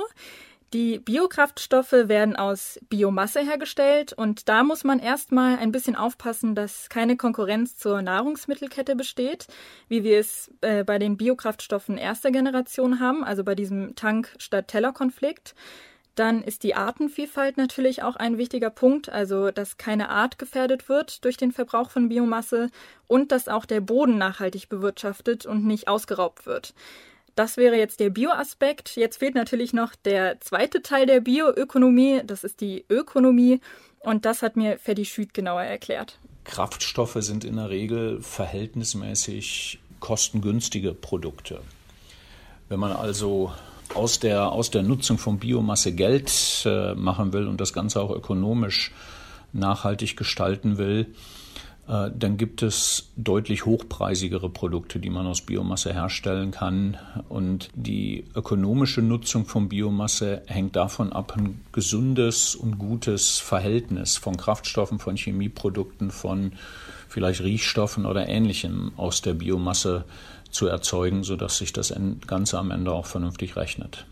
Die 0.73 0.97
Biokraftstoffe 0.97 1.91
werden 1.91 2.35
aus 2.35 2.79
Biomasse 2.89 3.41
hergestellt 3.41 4.13
und 4.13 4.49
da 4.49 4.63
muss 4.63 4.83
man 4.83 4.97
erstmal 4.97 5.57
ein 5.59 5.71
bisschen 5.71 5.95
aufpassen, 5.95 6.55
dass 6.55 6.89
keine 6.89 7.17
Konkurrenz 7.17 7.77
zur 7.77 8.01
Nahrungsmittelkette 8.01 8.95
besteht, 8.95 9.45
wie 9.89 10.03
wir 10.03 10.19
es 10.19 10.51
äh, 10.61 10.83
bei 10.83 10.97
den 10.97 11.17
Biokraftstoffen 11.17 11.99
erster 11.99 12.31
Generation 12.31 12.99
haben, 12.99 13.23
also 13.23 13.43
bei 13.43 13.53
diesem 13.53 13.93
Tank 13.93 14.33
statt 14.39 14.69
Teller 14.69 14.91
Konflikt. 14.91 15.53
Dann 16.19 16.43
ist 16.43 16.63
die 16.63 16.75
Artenvielfalt 16.75 17.55
natürlich 17.55 18.03
auch 18.03 18.17
ein 18.17 18.37
wichtiger 18.37 18.69
Punkt, 18.69 19.07
also 19.07 19.51
dass 19.51 19.77
keine 19.77 20.09
Art 20.09 20.37
gefährdet 20.37 20.89
wird 20.89 21.23
durch 21.23 21.37
den 21.37 21.53
Verbrauch 21.53 21.91
von 21.91 22.09
Biomasse 22.09 22.71
und 23.07 23.31
dass 23.31 23.47
auch 23.47 23.65
der 23.65 23.79
Boden 23.79 24.17
nachhaltig 24.17 24.67
bewirtschaftet 24.67 25.45
und 25.45 25.65
nicht 25.65 25.87
ausgeraubt 25.87 26.45
wird. 26.45 26.73
Das 27.35 27.55
wäre 27.55 27.77
jetzt 27.77 28.01
der 28.01 28.09
Bioaspekt. 28.09 28.97
Jetzt 28.97 29.19
fehlt 29.19 29.33
natürlich 29.33 29.71
noch 29.71 29.95
der 29.95 30.41
zweite 30.41 30.81
Teil 30.81 31.05
der 31.05 31.21
Bioökonomie, 31.21 32.19
das 32.25 32.43
ist 32.43 32.59
die 32.59 32.83
Ökonomie 32.89 33.61
und 33.99 34.25
das 34.25 34.41
hat 34.41 34.57
mir 34.57 34.77
Ferdi 34.77 35.05
Schüt 35.05 35.33
genauer 35.33 35.63
erklärt. 35.63 36.19
Kraftstoffe 36.43 37.15
sind 37.19 37.45
in 37.45 37.55
der 37.55 37.69
Regel 37.69 38.21
verhältnismäßig 38.21 39.79
kostengünstige 40.01 40.93
Produkte. 40.93 41.61
Wenn 42.67 42.81
man 42.81 42.91
also 42.91 43.53
aus 43.95 44.19
der, 44.19 44.51
aus 44.51 44.71
der 44.71 44.83
Nutzung 44.83 45.17
von 45.17 45.39
Biomasse 45.39 45.93
Geld 45.93 46.31
äh, 46.65 46.93
machen 46.95 47.33
will 47.33 47.47
und 47.47 47.59
das 47.59 47.73
Ganze 47.73 48.01
auch 48.01 48.11
ökonomisch 48.11 48.91
nachhaltig 49.53 50.15
gestalten 50.15 50.77
will, 50.77 51.07
äh, 51.89 52.11
dann 52.15 52.37
gibt 52.37 52.61
es 52.61 53.09
deutlich 53.17 53.65
hochpreisigere 53.65 54.49
Produkte, 54.49 54.99
die 54.99 55.09
man 55.09 55.25
aus 55.25 55.41
Biomasse 55.41 55.91
herstellen 55.91 56.51
kann. 56.51 56.97
Und 57.27 57.69
die 57.73 58.25
ökonomische 58.35 59.01
Nutzung 59.01 59.45
von 59.45 59.69
Biomasse 59.69 60.43
hängt 60.45 60.75
davon 60.75 61.11
ab, 61.11 61.33
ein 61.35 61.61
gesundes 61.71 62.55
und 62.55 62.77
gutes 62.77 63.39
Verhältnis 63.39 64.17
von 64.17 64.37
Kraftstoffen, 64.37 64.99
von 64.99 65.17
Chemieprodukten, 65.17 66.11
von 66.11 66.53
vielleicht 67.07 67.41
Riechstoffen 67.41 68.05
oder 68.05 68.29
Ähnlichem 68.29 68.91
aus 68.95 69.23
der 69.23 69.33
Biomasse 69.33 70.05
zu 70.51 70.67
erzeugen, 70.67 71.23
sodass 71.23 71.57
sich 71.57 71.73
das 71.73 71.93
Ganze 72.27 72.57
am 72.57 72.71
Ende 72.71 72.91
auch 72.91 73.05
vernünftig 73.05 73.55
rechnet. 73.55 74.05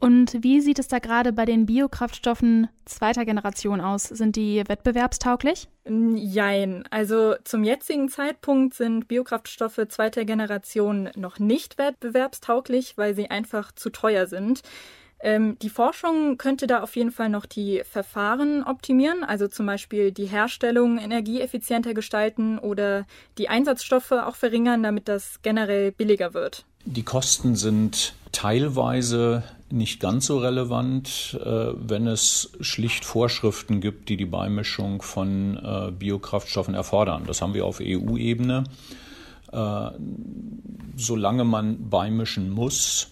Und 0.00 0.44
wie 0.44 0.60
sieht 0.60 0.78
es 0.78 0.86
da 0.86 1.00
gerade 1.00 1.32
bei 1.32 1.44
den 1.44 1.66
Biokraftstoffen 1.66 2.68
zweiter 2.84 3.24
Generation 3.24 3.80
aus? 3.80 4.04
Sind 4.04 4.36
die 4.36 4.62
wettbewerbstauglich? 4.66 5.68
Jein. 5.88 6.84
Also 6.90 7.34
zum 7.42 7.64
jetzigen 7.64 8.08
Zeitpunkt 8.08 8.74
sind 8.74 9.08
Biokraftstoffe 9.08 9.80
zweiter 9.88 10.24
Generation 10.24 11.10
noch 11.16 11.40
nicht 11.40 11.78
wettbewerbstauglich, 11.78 12.96
weil 12.96 13.16
sie 13.16 13.28
einfach 13.30 13.72
zu 13.72 13.90
teuer 13.90 14.28
sind. 14.28 14.62
Ähm, 15.20 15.58
die 15.60 15.70
Forschung 15.70 16.38
könnte 16.38 16.66
da 16.66 16.82
auf 16.82 16.94
jeden 16.94 17.10
Fall 17.10 17.28
noch 17.28 17.46
die 17.46 17.82
Verfahren 17.84 18.62
optimieren, 18.62 19.24
also 19.24 19.48
zum 19.48 19.66
Beispiel 19.66 20.12
die 20.12 20.26
Herstellung 20.26 20.98
energieeffizienter 20.98 21.92
gestalten 21.92 22.58
oder 22.58 23.06
die 23.36 23.48
Einsatzstoffe 23.48 24.12
auch 24.12 24.36
verringern, 24.36 24.82
damit 24.82 25.08
das 25.08 25.40
generell 25.42 25.90
billiger 25.90 26.34
wird. 26.34 26.64
Die 26.84 27.02
Kosten 27.02 27.56
sind 27.56 28.14
teilweise 28.30 29.42
nicht 29.70 30.00
ganz 30.00 30.26
so 30.26 30.38
relevant, 30.38 31.38
äh, 31.44 31.72
wenn 31.74 32.06
es 32.06 32.52
schlicht 32.60 33.04
Vorschriften 33.04 33.80
gibt, 33.80 34.08
die 34.08 34.16
die 34.16 34.24
Beimischung 34.24 35.02
von 35.02 35.56
äh, 35.56 35.90
Biokraftstoffen 35.90 36.74
erfordern. 36.74 37.24
Das 37.26 37.42
haben 37.42 37.54
wir 37.54 37.66
auf 37.66 37.80
EU-Ebene. 37.82 38.64
Äh, 39.52 39.90
solange 40.96 41.44
man 41.44 41.90
beimischen 41.90 42.50
muss, 42.50 43.10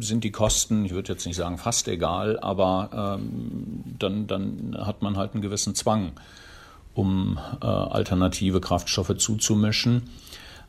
sind 0.00 0.24
die 0.24 0.32
Kosten, 0.32 0.84
ich 0.84 0.92
würde 0.92 1.12
jetzt 1.12 1.26
nicht 1.26 1.36
sagen 1.36 1.58
fast 1.58 1.88
egal, 1.88 2.38
aber 2.40 3.18
ähm, 3.20 3.84
dann, 3.98 4.26
dann 4.26 4.76
hat 4.80 5.02
man 5.02 5.16
halt 5.16 5.34
einen 5.34 5.42
gewissen 5.42 5.74
Zwang, 5.74 6.12
um 6.94 7.38
äh, 7.62 7.66
alternative 7.66 8.60
Kraftstoffe 8.60 9.16
zuzumischen. 9.18 10.10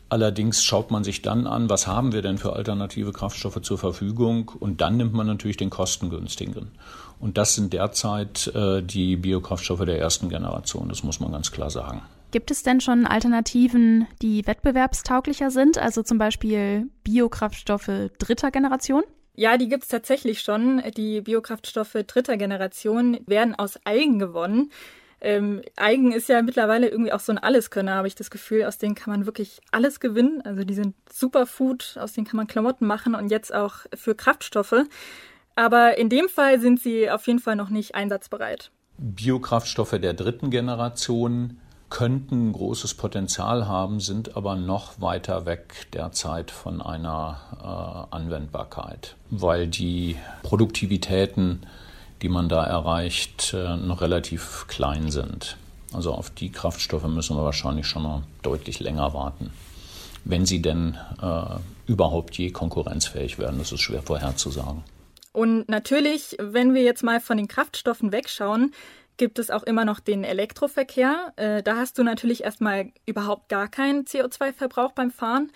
Allerdings 0.10 0.64
schaut 0.64 0.90
man 0.90 1.04
sich 1.04 1.22
dann 1.22 1.46
an, 1.46 1.70
was 1.70 1.86
haben 1.86 2.14
wir 2.14 2.22
denn 2.22 2.40
für 2.40 2.54
alternative 2.54 3.14
Kraftstoffe 3.14 3.62
zur 3.62 3.78
Verfügung 3.78 4.52
und 4.60 4.82
dann 4.82 4.98
nimmt 4.98 5.14
man 5.14 5.28
natürlich 5.28 5.58
den 5.58 5.70
kostengünstigen. 5.70 6.72
Und 7.20 7.38
das 7.38 7.56
sind 7.56 7.74
derzeit 7.74 8.48
äh, 8.56 8.82
die 8.82 9.18
Biokraftstoffe 9.18 9.86
der 9.86 10.00
ersten 10.00 10.30
Generation, 10.30 10.90
das 10.90 11.04
muss 11.04 11.20
man 11.20 11.32
ganz 11.32 11.52
klar 11.52 11.70
sagen. 11.70 12.02
Gibt 12.32 12.52
es 12.52 12.62
denn 12.62 12.80
schon 12.80 13.08
Alternativen, 13.08 14.08
die 14.22 14.46
wettbewerbstauglicher 14.46 15.50
sind, 15.50 15.80
also 15.80 16.04
zum 16.04 16.20
Beispiel 16.20 16.90
Biokraftstoffe 17.04 18.12
dritter 18.20 18.52
Generation? 18.52 19.04
Ja, 19.36 19.58
die 19.58 19.68
gibt 19.68 19.84
es 19.84 19.90
tatsächlich 19.90 20.42
schon. 20.42 20.84
Die 20.96 21.22
Biokraftstoffe 21.22 21.98
dritter 22.06 22.38
Generation 22.38 23.20
werden 23.26 23.56
aus 23.56 23.80
Algen 23.84 24.20
gewonnen. 24.20 24.72
Ähm, 25.22 25.62
Algen 25.76 26.12
ist 26.12 26.30
ja 26.30 26.42
mittlerweile 26.42 26.88
irgendwie 26.88 27.12
auch 27.12 27.20
so 27.20 27.32
ein 27.32 27.38
Alleskönner, 27.38 27.96
habe 27.96 28.08
ich 28.08 28.16
das 28.16 28.30
Gefühl. 28.30 28.66
Aus 28.66 28.78
denen 28.78 28.96
kann 28.96 29.12
man 29.12 29.26
wirklich 29.26 29.60
alles 29.72 30.00
gewinnen. 30.00 30.42
Also 30.44 30.64
die 30.64 30.74
sind 30.74 30.96
Superfood, 31.12 31.98
aus 32.00 32.14
denen 32.14 32.28
kann 32.28 32.38
man 32.38 32.48
Klamotten 32.48 32.86
machen 32.86 33.16
und 33.16 33.30
jetzt 33.30 33.54
auch 33.54 33.86
für 33.96 34.14
Kraftstoffe. 34.14 34.84
Aber 35.56 35.98
in 35.98 36.10
dem 36.10 36.30
Fall 36.30 36.60
sind 36.60 36.80
sie 36.80 37.10
auf 37.10 37.26
jeden 37.26 37.40
Fall 37.40 37.56
noch 37.56 37.70
nicht 37.70 37.96
einsatzbereit. 37.96 38.72
Biokraftstoffe 38.98 39.98
der 40.00 40.14
dritten 40.14 40.52
Generation 40.52 41.60
könnten 41.90 42.54
großes 42.54 42.94
Potenzial 42.94 43.68
haben, 43.68 44.00
sind 44.00 44.38
aber 44.38 44.56
noch 44.56 45.02
weiter 45.02 45.46
weg 45.46 45.88
derzeit 45.94 46.52
von 46.52 46.82
einer 46.82 48.08
äh, 48.12 48.16
Anwendbarkeit, 48.16 49.16
weil 49.30 49.68
die 49.68 50.18
Produktivitäten, 50.44 51.62
die 52.22 52.30
man 52.30 52.50
da 52.50 52.64
erreicht, 52.64 53.54
äh, 53.54 53.78
noch 53.78 54.02
relativ 54.02 54.66
klein 54.68 55.10
sind. 55.10 55.58
Also 55.94 56.14
auf 56.14 56.30
die 56.30 56.52
Kraftstoffe 56.52 57.08
müssen 57.08 57.36
wir 57.36 57.44
wahrscheinlich 57.44 57.88
schon 57.88 58.04
noch 58.04 58.22
deutlich 58.44 58.80
länger 58.80 59.14
warten, 59.14 59.52
wenn 60.24 60.46
sie 60.46 60.62
denn 60.62 60.98
äh, 61.22 61.60
überhaupt 61.88 62.38
je 62.38 62.52
konkurrenzfähig 62.52 63.40
werden. 63.40 63.58
Das 63.58 63.72
ist 63.72 63.82
schwer 63.82 64.04
vorherzusagen. 64.04 64.84
Und 65.32 65.70
natürlich, 65.70 66.36
wenn 66.40 66.74
wir 66.74 66.84
jetzt 66.84 67.04
mal 67.04 67.20
von 67.20 67.38
den 67.38 67.48
Kraftstoffen 67.48 68.12
wegschauen, 68.12 68.74
gibt 69.20 69.38
es 69.38 69.52
auch 69.52 69.62
immer 69.62 69.86
noch 69.86 70.00
den 70.00 70.24
Elektroverkehr. 70.24 71.34
Äh, 71.36 71.62
da 71.62 71.76
hast 71.76 72.00
du 72.00 72.04
natürlich 72.04 72.44
erstmal 72.44 72.92
überhaupt 73.06 73.50
gar 73.50 73.68
keinen 73.68 74.06
CO2-Verbrauch 74.06 74.94
beim 74.94 75.12
Fahren. 75.12 75.52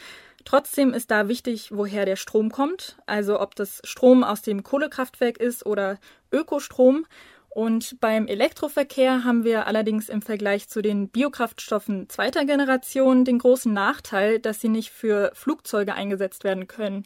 Trotzdem 0.46 0.94
ist 0.94 1.10
da 1.10 1.28
wichtig, 1.30 1.70
woher 1.72 2.06
der 2.06 2.18
Strom 2.18 2.52
kommt, 2.52 2.98
also 3.08 3.40
ob 3.40 3.56
das 3.56 3.82
Strom 3.86 4.24
aus 4.24 4.42
dem 4.42 4.62
Kohlekraftwerk 4.62 5.38
ist 5.38 5.66
oder 5.66 5.98
Ökostrom. 6.32 7.08
Und 7.50 8.00
beim 8.02 8.28
Elektroverkehr 8.28 9.24
haben 9.24 9.44
wir 9.44 9.68
allerdings 9.68 10.10
im 10.10 10.22
Vergleich 10.22 10.68
zu 10.68 10.82
den 10.82 11.08
Biokraftstoffen 11.08 12.10
zweiter 12.10 12.46
Generation 12.46 13.26
den 13.26 13.40
großen 13.40 13.72
Nachteil, 13.72 14.40
dass 14.40 14.60
sie 14.60 14.70
nicht 14.70 14.90
für 14.90 15.32
Flugzeuge 15.34 15.94
eingesetzt 15.94 16.44
werden 16.44 16.68
können. 16.68 17.06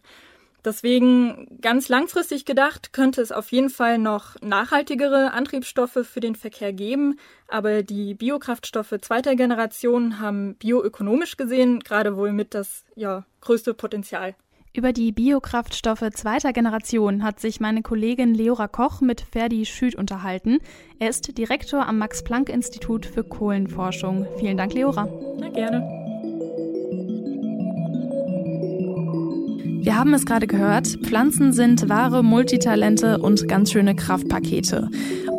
Deswegen 0.66 1.60
ganz 1.62 1.88
langfristig 1.88 2.46
gedacht 2.46 2.92
könnte 2.92 3.22
es 3.22 3.32
auf 3.32 3.52
jeden 3.52 3.70
Fall 3.70 3.98
noch 3.98 4.36
nachhaltigere 4.42 5.32
Antriebsstoffe 5.34 6.00
für 6.04 6.20
den 6.20 6.36
Verkehr 6.36 6.74
geben, 6.74 7.20
aber 7.48 7.84
die 7.84 8.16
Biokraftstoffe 8.16 8.96
zweiter 9.02 9.36
Generation 9.36 10.20
haben 10.20 10.56
bioökonomisch 10.56 11.38
gesehen 11.38 11.80
gerade 11.80 12.18
wohl 12.18 12.34
mit 12.34 12.54
das 12.54 12.86
ja, 12.96 13.26
größte 13.42 13.74
Potenzial. 13.74 14.36
Über 14.74 14.94
die 14.94 15.12
Biokraftstoffe 15.12 16.08
zweiter 16.14 16.54
Generation 16.54 17.24
hat 17.24 17.40
sich 17.40 17.60
meine 17.60 17.82
Kollegin 17.82 18.36
Leora 18.36 18.68
Koch 18.68 19.02
mit 19.02 19.22
Ferdi 19.22 19.66
Schüt 19.66 19.96
unterhalten. 19.96 20.60
Er 21.00 21.10
ist 21.10 21.36
Direktor 21.36 21.88
am 21.88 21.98
Max-Planck-Institut 21.98 23.08
für 23.08 23.24
Kohlenforschung. 23.24 24.28
Vielen 24.38 24.58
Dank, 24.58 24.74
Leora. 24.74 25.08
Na 25.40 25.50
gerne. 25.50 26.07
Wir 29.88 29.98
haben 29.98 30.14
es 30.14 30.26
gerade 30.26 30.48
gehört, 30.48 30.86
Pflanzen 31.04 31.54
sind 31.54 31.88
wahre 31.88 32.22
Multitalente 32.22 33.20
und 33.20 33.48
ganz 33.48 33.72
schöne 33.72 33.96
Kraftpakete. 33.96 34.90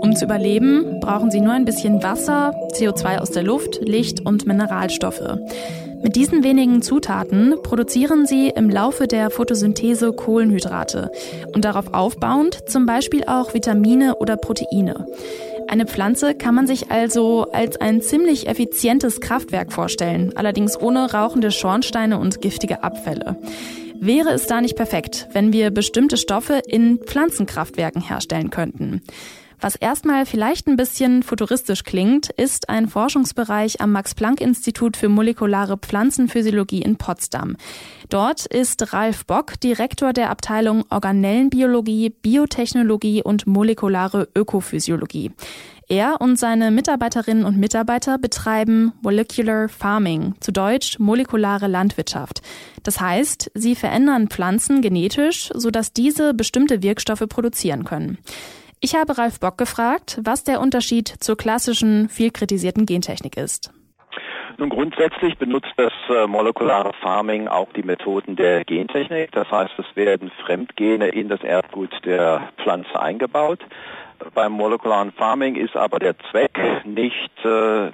Um 0.00 0.16
zu 0.16 0.24
überleben, 0.24 1.00
brauchen 1.00 1.30
sie 1.30 1.42
nur 1.42 1.52
ein 1.52 1.66
bisschen 1.66 2.02
Wasser, 2.02 2.54
CO2 2.72 3.18
aus 3.18 3.30
der 3.30 3.42
Luft, 3.42 3.78
Licht 3.86 4.24
und 4.24 4.46
Mineralstoffe. 4.46 5.36
Mit 6.02 6.16
diesen 6.16 6.44
wenigen 6.44 6.80
Zutaten 6.80 7.56
produzieren 7.62 8.24
sie 8.24 8.48
im 8.48 8.70
Laufe 8.70 9.06
der 9.06 9.28
Photosynthese 9.28 10.14
Kohlenhydrate 10.14 11.12
und 11.52 11.66
darauf 11.66 11.92
aufbauend 11.92 12.70
zum 12.70 12.86
Beispiel 12.86 13.24
auch 13.24 13.52
Vitamine 13.52 14.14
oder 14.16 14.38
Proteine. 14.38 15.04
Eine 15.68 15.84
Pflanze 15.84 16.34
kann 16.34 16.54
man 16.54 16.66
sich 16.66 16.90
also 16.90 17.48
als 17.52 17.78
ein 17.78 18.00
ziemlich 18.00 18.46
effizientes 18.46 19.20
Kraftwerk 19.20 19.74
vorstellen, 19.74 20.32
allerdings 20.36 20.80
ohne 20.80 21.12
rauchende 21.12 21.50
Schornsteine 21.50 22.18
und 22.18 22.40
giftige 22.40 22.82
Abfälle. 22.82 23.36
Wäre 24.00 24.30
es 24.30 24.46
da 24.46 24.60
nicht 24.60 24.76
perfekt, 24.76 25.28
wenn 25.32 25.52
wir 25.52 25.70
bestimmte 25.70 26.16
Stoffe 26.16 26.62
in 26.66 26.98
Pflanzenkraftwerken 26.98 28.00
herstellen 28.00 28.50
könnten? 28.50 29.02
Was 29.60 29.74
erstmal 29.74 30.24
vielleicht 30.24 30.68
ein 30.68 30.76
bisschen 30.76 31.24
futuristisch 31.24 31.82
klingt, 31.82 32.30
ist 32.30 32.68
ein 32.68 32.86
Forschungsbereich 32.86 33.80
am 33.80 33.90
Max-Planck-Institut 33.90 34.96
für 34.96 35.08
molekulare 35.08 35.78
Pflanzenphysiologie 35.78 36.80
in 36.80 36.94
Potsdam. 36.94 37.56
Dort 38.08 38.46
ist 38.46 38.92
Ralf 38.92 39.26
Bock 39.26 39.58
Direktor 39.58 40.12
der 40.12 40.30
Abteilung 40.30 40.84
Organellenbiologie, 40.90 42.10
Biotechnologie 42.10 43.24
und 43.24 43.48
molekulare 43.48 44.28
Ökophysiologie. 44.36 45.32
Er 45.90 46.20
und 46.20 46.36
seine 46.36 46.70
Mitarbeiterinnen 46.70 47.46
und 47.46 47.56
Mitarbeiter 47.56 48.18
betreiben 48.18 48.92
Molecular 49.00 49.70
Farming, 49.70 50.34
zu 50.38 50.52
Deutsch 50.52 50.98
molekulare 50.98 51.66
Landwirtschaft. 51.66 52.42
Das 52.82 53.00
heißt, 53.00 53.50
sie 53.54 53.74
verändern 53.74 54.28
Pflanzen 54.28 54.82
genetisch, 54.82 55.48
sodass 55.54 55.94
diese 55.94 56.34
bestimmte 56.34 56.82
Wirkstoffe 56.82 57.24
produzieren 57.26 57.84
können. 57.84 58.18
Ich 58.80 58.96
habe 58.96 59.16
Ralf 59.16 59.40
Bock 59.40 59.56
gefragt, 59.56 60.20
was 60.22 60.44
der 60.44 60.60
Unterschied 60.60 61.08
zur 61.08 61.38
klassischen, 61.38 62.10
viel 62.10 62.32
kritisierten 62.32 62.84
Gentechnik 62.84 63.38
ist. 63.38 63.72
Nun 64.58 64.68
grundsätzlich 64.68 65.38
benutzt 65.38 65.72
das 65.76 65.92
äh, 66.10 66.26
molekulare 66.26 66.92
Farming 67.00 67.48
auch 67.48 67.72
die 67.74 67.82
Methoden 67.82 68.36
der 68.36 68.64
Gentechnik. 68.64 69.32
Das 69.32 69.50
heißt, 69.50 69.72
es 69.78 69.86
werden 69.96 70.30
Fremdgene 70.44 71.08
in 71.08 71.28
das 71.28 71.42
Erbgut 71.42 71.92
der 72.04 72.50
Pflanze 72.62 73.00
eingebaut. 73.00 73.60
Beim 74.34 74.52
molekularen 74.52 75.12
Farming 75.12 75.56
ist 75.56 75.76
aber 75.76 75.98
der 75.98 76.14
Zweck 76.30 76.58
nicht 76.84 77.44
äh, 77.44 77.90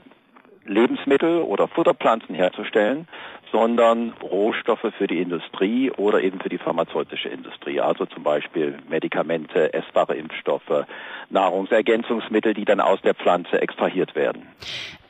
Lebensmittel 0.67 1.43
oder 1.43 1.69
Futterpflanzen 1.69 2.35
herzustellen, 2.35 3.07
sondern 3.53 4.15
Rohstoffe 4.21 4.87
für 4.99 5.07
die 5.07 5.21
Industrie 5.21 5.91
oder 5.93 6.21
eben 6.21 6.41
für 6.41 6.49
die 6.49 6.59
pharmazeutische 6.59 7.29
Industrie. 7.29 7.81
Also 7.81 8.05
zum 8.07 8.25
Beispiel 8.25 8.77
Medikamente, 8.89 9.73
essbare 9.73 10.17
Impfstoffe, 10.17 10.87
Nahrungsergänzungsmittel, 11.31 12.55
die 12.55 12.65
dann 12.65 12.81
aus 12.81 13.01
der 13.03 13.15
Pflanze 13.15 13.63
extrahiert 13.63 14.17
werden. 14.17 14.43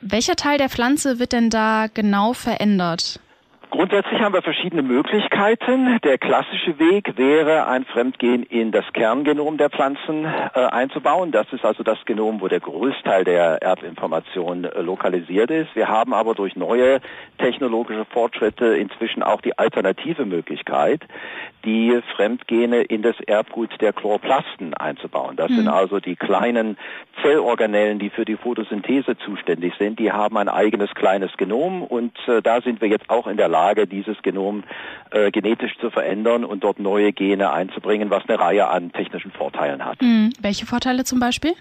Welcher 0.01 0.35
Teil 0.35 0.59
der 0.59 0.69
Pflanze 0.69 1.17
wird 1.19 1.33
denn 1.33 1.49
da 1.49 1.87
genau 1.91 2.33
verändert? 2.33 3.19
Grundsätzlich 3.69 4.21
haben 4.21 4.33
wir 4.33 4.41
verschiedene 4.41 4.81
Möglichkeiten. 4.81 5.99
Der 6.03 6.17
klassische 6.17 6.79
Weg 6.79 7.17
wäre, 7.17 7.67
ein 7.67 7.85
Fremdgen 7.85 8.43
in 8.43 8.71
das 8.71 8.85
Kerngenom 8.93 9.57
der 9.57 9.69
Pflanzen 9.69 10.25
äh, 10.25 10.59
einzubauen. 10.59 11.31
Das 11.31 11.51
ist 11.51 11.65
also 11.65 11.83
das 11.83 11.97
Genom, 12.05 12.41
wo 12.41 12.47
der 12.47 12.59
Großteil 12.59 13.23
der 13.23 13.61
Erbinformation 13.61 14.65
äh, 14.65 14.81
lokalisiert 14.81 15.51
ist. 15.51 15.75
Wir 15.75 15.87
haben 15.87 16.13
aber 16.13 16.35
durch 16.35 16.55
neue 16.55 17.01
technologische 17.37 18.05
Fortschritte 18.05 18.77
inzwischen 18.77 19.23
auch 19.23 19.41
die 19.41 19.57
alternative 19.57 20.25
Möglichkeit, 20.25 21.01
die 21.65 21.99
Fremdgene 22.15 22.81
in 22.83 23.01
das 23.01 23.19
Erbgut 23.21 23.81
der 23.81 23.91
Chloroplasten 23.91 24.73
einzubauen. 24.75 25.35
Das 25.35 25.49
mhm. 25.49 25.55
sind 25.55 25.67
also 25.67 25.99
die 25.99 26.15
kleinen 26.15 26.77
Zellorganellen, 27.21 27.99
die 27.99 28.09
für 28.09 28.25
die 28.25 28.37
Photosynthese 28.37 29.17
zuständig 29.17 29.73
sind. 29.79 29.99
Die 29.99 30.11
haben 30.11 30.37
ein 30.37 30.49
eigenes 30.49 30.93
kleines 30.93 31.35
Genom 31.37 31.83
und 31.83 32.15
äh, 32.27 32.41
da 32.41 32.61
sind 32.61 32.81
wir 32.81 32.87
jetzt 32.87 33.09
auch 33.09 33.27
in 33.27 33.37
der 33.37 33.49
Lage, 33.55 33.87
dieses 33.87 34.21
Genom 34.21 34.63
äh, 35.11 35.31
genetisch 35.31 35.77
zu 35.79 35.89
verändern 35.89 36.43
und 36.43 36.65
dort 36.65 36.77
neue 36.77 37.13
Gene 37.13 37.51
einzubringen, 37.51 38.09
was 38.09 38.27
eine 38.27 38.37
Reihe 38.37 38.67
an 38.67 38.91
technischen 38.91 39.31
Vorteilen 39.31 39.85
hat. 39.85 40.01
Mhm. 40.01 40.33
Welche 40.41 40.65
Vorteile 40.65 41.05
zum 41.05 41.21
Beispiel? 41.21 41.53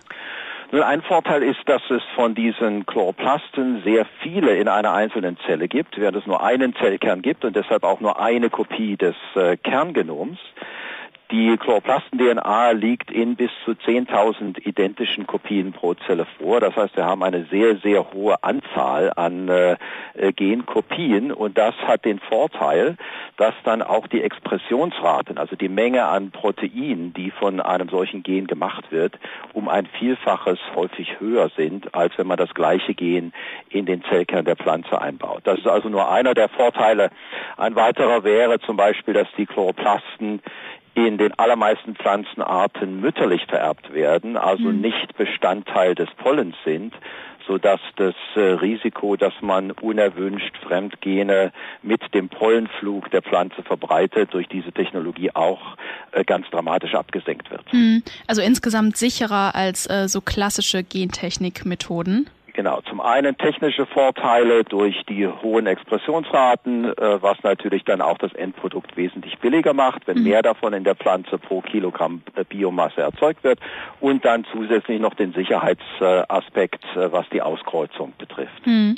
Nun, 0.72 0.82
ein 0.82 1.02
Vorteil 1.02 1.44
ist, 1.44 1.60
dass 1.66 1.82
es 1.90 2.02
von 2.16 2.34
diesen 2.34 2.84
Chloroplasten 2.84 3.82
sehr 3.84 4.06
viele 4.22 4.56
in 4.56 4.66
einer 4.66 4.92
einzelnen 4.92 5.36
Zelle 5.46 5.68
gibt, 5.68 5.96
während 5.96 6.16
es 6.16 6.26
nur 6.26 6.42
einen 6.42 6.74
Zellkern 6.74 7.22
gibt 7.22 7.44
und 7.44 7.54
deshalb 7.54 7.84
auch 7.84 8.00
nur 8.00 8.18
eine 8.18 8.50
Kopie 8.50 8.96
des 8.96 9.14
äh, 9.36 9.56
Kerngenoms. 9.56 10.38
Die 11.30 11.56
Chloroplasten-DNA 11.56 12.72
liegt 12.72 13.10
in 13.10 13.34
bis 13.34 13.50
zu 13.64 13.70
10.000 13.70 14.58
identischen 14.66 15.26
Kopien 15.26 15.72
pro 15.72 15.94
Zelle 15.94 16.26
vor. 16.38 16.60
Das 16.60 16.76
heißt, 16.76 16.96
wir 16.96 17.06
haben 17.06 17.22
eine 17.22 17.46
sehr, 17.46 17.78
sehr 17.78 18.12
hohe 18.12 18.42
Anzahl 18.44 19.10
an 19.16 19.48
äh, 19.48 19.76
Genkopien 20.36 21.32
und 21.32 21.56
das 21.56 21.74
hat 21.86 22.04
den 22.04 22.18
Vorteil, 22.18 22.96
dass 23.38 23.54
dann 23.64 23.80
auch 23.80 24.06
die 24.06 24.22
Expressionsraten, 24.22 25.38
also 25.38 25.56
die 25.56 25.70
Menge 25.70 26.04
an 26.04 26.30
Proteinen, 26.30 27.14
die 27.14 27.30
von 27.30 27.58
einem 27.58 27.88
solchen 27.88 28.22
Gen 28.22 28.46
gemacht 28.46 28.92
wird, 28.92 29.18
um 29.54 29.70
ein 29.70 29.86
Vielfaches 29.86 30.58
häufig 30.74 31.20
höher 31.20 31.50
sind, 31.56 31.94
als 31.94 32.16
wenn 32.18 32.26
man 32.26 32.36
das 32.36 32.52
gleiche 32.52 32.92
Gen 32.92 33.32
in 33.70 33.86
den 33.86 34.04
Zellkern 34.04 34.44
der 34.44 34.56
Pflanze 34.56 35.00
einbaut. 35.00 35.40
Das 35.44 35.58
ist 35.58 35.66
also 35.66 35.88
nur 35.88 36.10
einer 36.10 36.34
der 36.34 36.50
Vorteile. 36.50 37.10
Ein 37.56 37.74
weiterer 37.76 38.24
wäre 38.24 38.60
zum 38.60 38.76
Beispiel, 38.76 39.14
dass 39.14 39.28
die 39.38 39.46
Chloroplasten 39.46 40.42
in 40.94 41.18
den 41.18 41.36
allermeisten 41.38 41.96
Pflanzenarten 41.96 43.00
mütterlich 43.00 43.46
vererbt 43.46 43.92
werden, 43.92 44.36
also 44.36 44.64
mhm. 44.64 44.80
nicht 44.80 45.16
Bestandteil 45.16 45.94
des 45.94 46.08
Pollens 46.16 46.56
sind, 46.64 46.94
so 47.46 47.58
dass 47.58 47.80
das 47.96 48.14
äh, 48.36 48.40
Risiko, 48.40 49.16
dass 49.16 49.34
man 49.40 49.70
unerwünscht 49.72 50.56
Fremdgene 50.58 51.52
mit 51.82 52.00
dem 52.14 52.28
Pollenflug 52.28 53.10
der 53.10 53.22
Pflanze 53.22 53.62
verbreitet, 53.62 54.32
durch 54.32 54.48
diese 54.48 54.72
Technologie 54.72 55.30
auch 55.34 55.76
äh, 56.12 56.24
ganz 56.24 56.48
dramatisch 56.50 56.94
abgesenkt 56.94 57.50
wird. 57.50 57.72
Mhm. 57.72 58.02
Also 58.26 58.42
insgesamt 58.42 58.96
sicherer 58.96 59.54
als 59.54 59.88
äh, 59.88 60.08
so 60.08 60.20
klassische 60.20 60.82
Gentechnikmethoden? 60.82 62.30
Genau, 62.54 62.80
zum 62.82 63.00
einen 63.00 63.36
technische 63.36 63.84
Vorteile 63.84 64.62
durch 64.62 65.04
die 65.08 65.26
hohen 65.26 65.66
Expressionsraten, 65.66 66.84
äh, 66.84 67.20
was 67.20 67.36
natürlich 67.42 67.82
dann 67.82 68.00
auch 68.00 68.16
das 68.16 68.32
Endprodukt 68.32 68.96
wesentlich 68.96 69.38
billiger 69.40 69.74
macht, 69.74 70.06
wenn 70.06 70.18
mhm. 70.18 70.24
mehr 70.24 70.42
davon 70.42 70.72
in 70.72 70.84
der 70.84 70.94
Pflanze 70.94 71.36
pro 71.36 71.62
Kilogramm 71.62 72.22
äh, 72.36 72.44
Biomasse 72.44 73.00
erzeugt 73.00 73.42
wird 73.42 73.58
und 74.00 74.24
dann 74.24 74.46
zusätzlich 74.52 75.00
noch 75.00 75.14
den 75.14 75.32
Sicherheitsaspekt, 75.32 76.84
äh, 76.94 77.10
was 77.10 77.28
die 77.30 77.42
Auskreuzung 77.42 78.12
betrifft. 78.18 78.64
Mhm. 78.64 78.94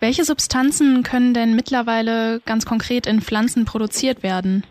Welche 0.00 0.24
Substanzen 0.24 1.04
können 1.04 1.32
denn 1.32 1.54
mittlerweile 1.54 2.40
ganz 2.44 2.66
konkret 2.66 3.06
in 3.06 3.20
Pflanzen 3.20 3.66
produziert 3.66 4.24
werden? 4.24 4.64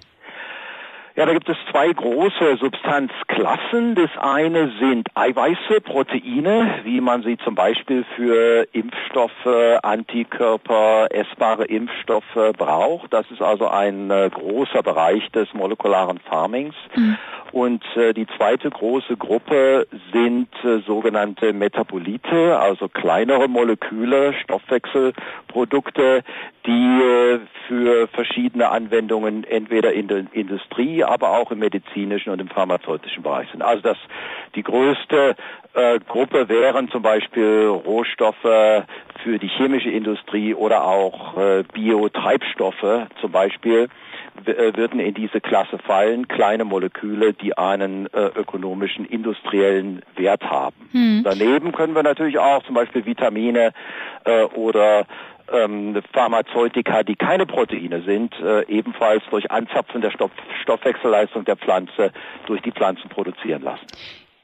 Ja, 1.18 1.26
da 1.26 1.32
gibt 1.32 1.48
es 1.48 1.56
zwei 1.72 1.94
große 1.94 2.58
Substanzklassen. 2.60 3.96
Das 3.96 4.10
eine 4.20 4.74
sind 4.82 5.08
Eiweiße, 5.16 5.80
Proteine, 5.82 6.82
wie 6.84 7.00
man 7.00 7.24
sie 7.24 7.38
zum 7.38 7.56
Beispiel 7.56 8.04
für 8.18 8.68
Impfstoffe, 8.74 9.80
Antikörper, 9.82 11.08
essbare 11.12 11.66
Impfstoffe 11.66 12.52
braucht. 12.58 13.14
Das 13.14 13.32
ist 13.32 13.42
also 13.42 13.70
ein 13.70 14.12
äh, 14.12 14.30
großer 14.30 14.84
Bereich 14.84 15.26
des 15.32 15.54
molekularen 15.54 16.20
Farmings. 16.20 16.76
Mhm. 16.96 17.18
Und 17.54 17.86
äh, 17.96 18.14
die 18.14 18.28
zweite 18.36 18.70
große 18.70 19.16
Gruppe 19.16 19.88
sind 20.12 20.50
äh, 20.66 20.80
sogenannte 20.86 21.54
Metabolite, 21.54 22.60
also 22.60 22.90
kleinere 22.90 23.48
Moleküle, 23.48 24.34
Stoffwechselprodukte, 24.44 26.26
die 26.66 27.02
äh, 27.02 27.40
für 27.70 28.10
verschiedene 28.10 28.68
Anwendungen 28.68 29.46
entweder 29.46 29.94
in 29.94 30.10
der 30.10 30.26
Industrie, 30.34 31.05
aber 31.06 31.38
auch 31.38 31.52
im 31.52 31.60
medizinischen 31.60 32.32
und 32.32 32.40
im 32.40 32.48
pharmazeutischen 32.48 33.24
Bereich 33.24 33.50
sind. 33.52 33.62
Also 33.62 33.82
das 33.82 33.98
die 34.56 34.64
größte 34.64 35.36
äh, 35.74 36.00
Gruppe 36.08 36.48
wären 36.50 36.90
zum 36.90 37.02
Beispiel 37.02 37.68
Rohstoffe 37.68 38.42
für 38.42 39.40
die 39.40 39.48
chemische 39.48 39.90
Industrie 39.90 40.54
oder 40.54 40.84
auch 40.84 41.38
äh, 41.38 41.64
Biotreibstoffe 41.74 43.08
zum 43.20 43.32
Beispiel 43.32 43.90
würden 44.44 45.00
in 45.00 45.14
diese 45.14 45.42
Klasse 45.42 45.78
fallen, 45.80 46.28
kleine 46.28 46.66
Moleküle, 46.66 47.34
die 47.34 47.58
einen 47.58 48.08
äh, 48.08 48.28
ökonomischen, 48.36 49.06
industriellen 49.06 50.02
Wert 50.16 50.44
haben. 50.44 50.76
Hm. 50.92 51.22
Daneben 51.24 51.72
können 51.72 51.96
wir 51.96 52.04
natürlich 52.04 52.38
auch 52.38 52.64
zum 52.64 52.76
Beispiel 52.76 53.06
Vitamine 53.06 53.72
äh, 54.26 54.44
oder 54.44 55.06
ähm, 55.52 56.02
Pharmazeutika, 56.14 57.04
die 57.04 57.16
keine 57.16 57.46
Proteine 57.46 58.02
sind, 58.04 58.34
äh, 58.40 58.66
ebenfalls 58.68 59.24
durch 59.30 59.50
Anzapfen 59.52 60.02
der 60.02 60.12
Stoff 60.12 60.32
Stoffwechselleistung 60.64 61.46
der 61.46 61.56
Pflanze 61.56 62.12
durch 62.48 62.62
die 62.62 62.72
Pflanzen 62.72 63.10
produzieren 63.10 63.62
lassen. 63.62 63.86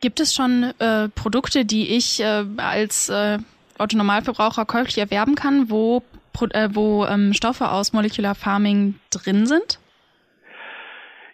Gibt 0.02 0.20
es 0.20 0.34
schon 0.34 0.74
äh, 0.80 1.10
Produkte, 1.10 1.66
die 1.66 1.96
ich 1.96 2.22
äh, 2.22 2.44
als 2.58 3.10
äh, 3.10 3.40
Autonormalverbraucher 3.78 4.66
käuflich 4.66 4.98
erwerben 4.98 5.36
kann, 5.36 5.70
wo, 5.70 6.04
äh, 6.52 6.70
wo 6.72 7.06
ähm, 7.06 7.34
Stoffe 7.34 7.72
aus 7.72 7.94
Molecular 7.94 8.36
Farming 8.36 8.96
drin 9.10 9.46
sind? 9.46 9.80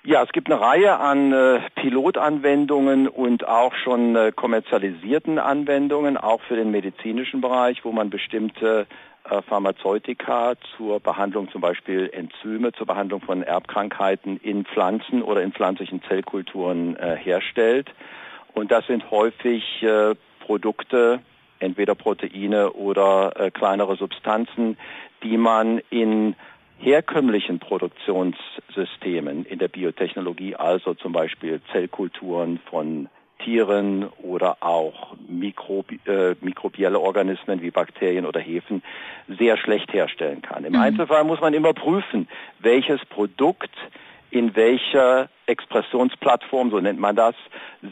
Ja, 0.07 0.23
es 0.23 0.31
gibt 0.31 0.49
eine 0.49 0.61
Reihe 0.61 1.01
an 1.01 1.33
äh, 1.33 1.59
Pilotanwendungen 1.75 3.09
und 3.09 3.45
auch 3.45 3.75
schon 3.75 4.15
äh, 4.15 4.31
kommerzialisierten 4.33 5.37
Anwendungen, 5.37 6.15
auch 6.15 6.39
für 6.43 6.55
den 6.55 6.71
medizinischen 6.71 7.41
Bereich, 7.41 7.83
wo 7.83 7.91
man 7.91 8.09
bestimmte 8.09 8.87
äh, 9.29 9.41
Pharmazeutika 9.41 10.53
zur 10.77 11.01
Behandlung 11.01 11.51
zum 11.51 11.59
Beispiel 11.59 12.09
Enzyme, 12.13 12.71
zur 12.71 12.87
Behandlung 12.87 13.19
von 13.19 13.43
Erbkrankheiten 13.43 14.37
in 14.37 14.63
Pflanzen 14.63 15.21
oder 15.21 15.41
in 15.41 15.51
pflanzlichen 15.51 16.01
Zellkulturen 16.03 16.95
herstellt. 17.17 17.93
Und 18.53 18.71
das 18.71 18.87
sind 18.87 19.11
häufig 19.11 19.85
Produkte, 20.39 21.19
entweder 21.59 21.95
Proteine 21.95 22.71
oder 22.71 23.51
kleinere 23.53 23.97
Substanzen, 23.97 24.77
die 25.21 25.37
man 25.37 25.81
in 25.89 26.35
herkömmlichen 26.79 27.59
Produktionssystemen 27.59 29.45
in 29.45 29.59
der 29.59 29.67
Biotechnologie, 29.67 30.55
also 30.55 30.93
zum 30.93 31.11
Beispiel 31.11 31.61
Zellkulturen 31.71 32.59
von 32.69 33.09
Tieren 33.43 34.07
oder 34.23 34.57
auch 34.61 35.15
Mikrobi 35.27 35.99
äh, 36.07 36.35
mikrobielle 36.41 36.99
Organismen 36.99 37.61
wie 37.61 37.71
Bakterien 37.71 38.25
oder 38.25 38.39
Hefen 38.39 38.81
sehr 39.27 39.57
schlecht 39.57 39.93
herstellen 39.93 40.41
kann. 40.41 40.65
Im 40.65 40.73
mhm. 40.73 40.79
Einzelfall 40.79 41.23
muss 41.23 41.39
man 41.39 41.53
immer 41.53 41.73
prüfen, 41.73 42.27
welches 42.59 43.03
Produkt 43.05 43.71
in 44.31 44.55
welcher 44.55 45.29
Expressionsplattform, 45.47 46.69
so 46.69 46.79
nennt 46.79 46.99
man 46.99 47.15
das, 47.15 47.36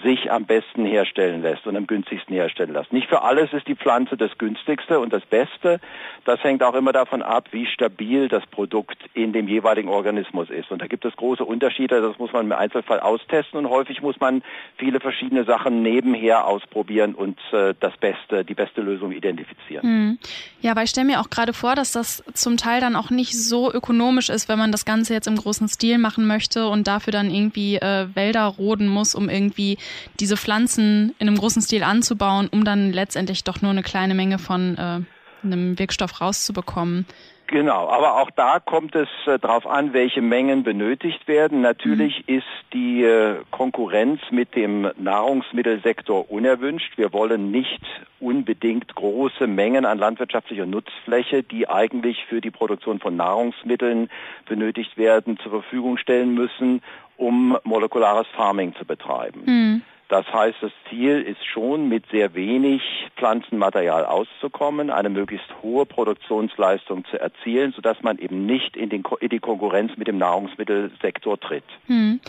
sich 0.03 0.31
am 0.31 0.45
besten 0.45 0.85
herstellen 0.85 1.41
lässt 1.41 1.65
und 1.65 1.75
am 1.75 1.87
günstigsten 1.87 2.35
herstellen 2.35 2.73
lässt. 2.73 2.91
Nicht 2.91 3.07
für 3.07 3.21
alles 3.21 3.53
ist 3.53 3.67
die 3.67 3.75
Pflanze 3.75 4.17
das 4.17 4.37
günstigste 4.37 4.99
und 4.99 5.13
das 5.13 5.25
Beste. 5.25 5.79
Das 6.25 6.43
hängt 6.43 6.63
auch 6.63 6.73
immer 6.73 6.91
davon 6.91 7.21
ab, 7.21 7.47
wie 7.51 7.65
stabil 7.65 8.27
das 8.27 8.45
Produkt 8.47 8.97
in 9.13 9.31
dem 9.31 9.47
jeweiligen 9.47 9.89
Organismus 9.89 10.49
ist. 10.49 10.71
Und 10.71 10.81
da 10.81 10.87
gibt 10.87 11.05
es 11.05 11.15
große 11.15 11.45
Unterschiede, 11.45 12.01
das 12.01 12.17
muss 12.19 12.33
man 12.33 12.45
im 12.45 12.51
Einzelfall 12.51 12.99
austesten 12.99 13.57
und 13.59 13.69
häufig 13.69 14.01
muss 14.01 14.19
man 14.19 14.43
viele 14.77 14.99
verschiedene 14.99 15.45
Sachen 15.45 15.81
nebenher 15.81 16.45
ausprobieren 16.45 17.15
und 17.15 17.39
äh, 17.53 17.73
das 17.79 17.95
Beste, 17.97 18.43
die 18.43 18.53
beste 18.53 18.81
Lösung 18.81 19.11
identifizieren. 19.11 19.83
Hm. 19.83 20.19
Ja, 20.61 20.75
weil 20.75 20.85
ich 20.85 20.89
stelle 20.89 21.07
mir 21.07 21.21
auch 21.21 21.29
gerade 21.29 21.53
vor, 21.53 21.75
dass 21.75 21.91
das 21.91 22.23
zum 22.33 22.57
Teil 22.57 22.81
dann 22.81 22.95
auch 22.95 23.11
nicht 23.11 23.37
so 23.37 23.71
ökonomisch 23.71 24.29
ist, 24.29 24.49
wenn 24.49 24.57
man 24.57 24.71
das 24.71 24.83
Ganze 24.83 25.13
jetzt 25.13 25.27
im 25.27 25.37
großen 25.37 25.67
Stil 25.67 25.99
machen 25.99 26.27
möchte 26.27 26.67
und 26.67 26.87
dafür 26.87 27.13
dann 27.13 27.29
irgendwie 27.29 27.44
irgendwie 27.45 27.75
äh, 27.77 28.07
Wälder 28.13 28.45
roden 28.45 28.87
muss, 28.87 29.15
um 29.15 29.29
irgendwie 29.29 29.77
diese 30.19 30.37
Pflanzen 30.37 31.15
in 31.19 31.27
einem 31.27 31.37
großen 31.37 31.61
Stil 31.61 31.83
anzubauen, 31.83 32.47
um 32.51 32.65
dann 32.65 32.91
letztendlich 32.91 33.43
doch 33.43 33.61
nur 33.61 33.71
eine 33.71 33.83
kleine 33.83 34.15
Menge 34.15 34.39
von 34.39 34.77
äh, 34.77 35.01
einem 35.43 35.79
Wirkstoff 35.79 36.21
rauszubekommen. 36.21 37.05
Genau, 37.47 37.87
aber 37.89 38.21
auch 38.21 38.31
da 38.31 38.59
kommt 38.59 38.95
es 38.95 39.07
äh, 39.27 39.37
darauf 39.37 39.67
an, 39.67 39.93
welche 39.93 40.21
Mengen 40.21 40.63
benötigt 40.63 41.27
werden. 41.27 41.61
Natürlich 41.61 42.23
mhm. 42.27 42.37
ist 42.37 42.47
die 42.73 43.03
äh, 43.03 43.35
Konkurrenz 43.51 44.19
mit 44.31 44.55
dem 44.55 44.89
Nahrungsmittelsektor 44.97 46.31
unerwünscht. 46.31 46.97
Wir 46.97 47.13
wollen 47.13 47.51
nicht 47.51 47.81
unbedingt 48.19 48.95
große 48.95 49.45
Mengen 49.45 49.85
an 49.85 49.99
landwirtschaftlicher 49.99 50.65
Nutzfläche, 50.65 51.43
die 51.43 51.69
eigentlich 51.69 52.25
für 52.25 52.41
die 52.41 52.51
Produktion 52.51 52.99
von 52.99 53.15
Nahrungsmitteln 53.15 54.09
benötigt 54.47 54.97
werden, 54.97 55.37
zur 55.37 55.51
Verfügung 55.51 55.97
stellen 55.97 56.33
müssen, 56.33 56.81
um 57.17 57.57
molekulares 57.63 58.27
Farming 58.35 58.73
zu 58.75 58.85
betreiben. 58.85 59.43
Mhm. 59.45 59.81
Das 60.07 60.25
heißt, 60.31 60.57
das 60.61 60.71
Ziel 60.89 61.21
ist 61.21 61.43
schon, 61.45 61.89
mit 61.89 62.05
sehr 62.11 62.35
wenig 62.35 62.81
Pflanzenmaterial 63.17 64.05
auszukommen, 64.05 64.91
eine 64.91 65.09
möglichst 65.09 65.47
hohe 65.63 65.85
Produktionsleistung 65.85 67.05
zu 67.05 67.19
erzielen, 67.19 67.73
sodass 67.75 68.01
man 68.03 68.19
eben 68.19 68.45
nicht 68.45 68.77
in, 68.77 68.89
den, 68.89 69.03
in 69.19 69.29
die 69.29 69.39
Konkurrenz 69.39 69.93
mit 69.97 70.07
dem 70.07 70.19
Nahrungsmittelsektor 70.19 71.39
tritt. 71.39 71.63
Hm. 71.87 72.19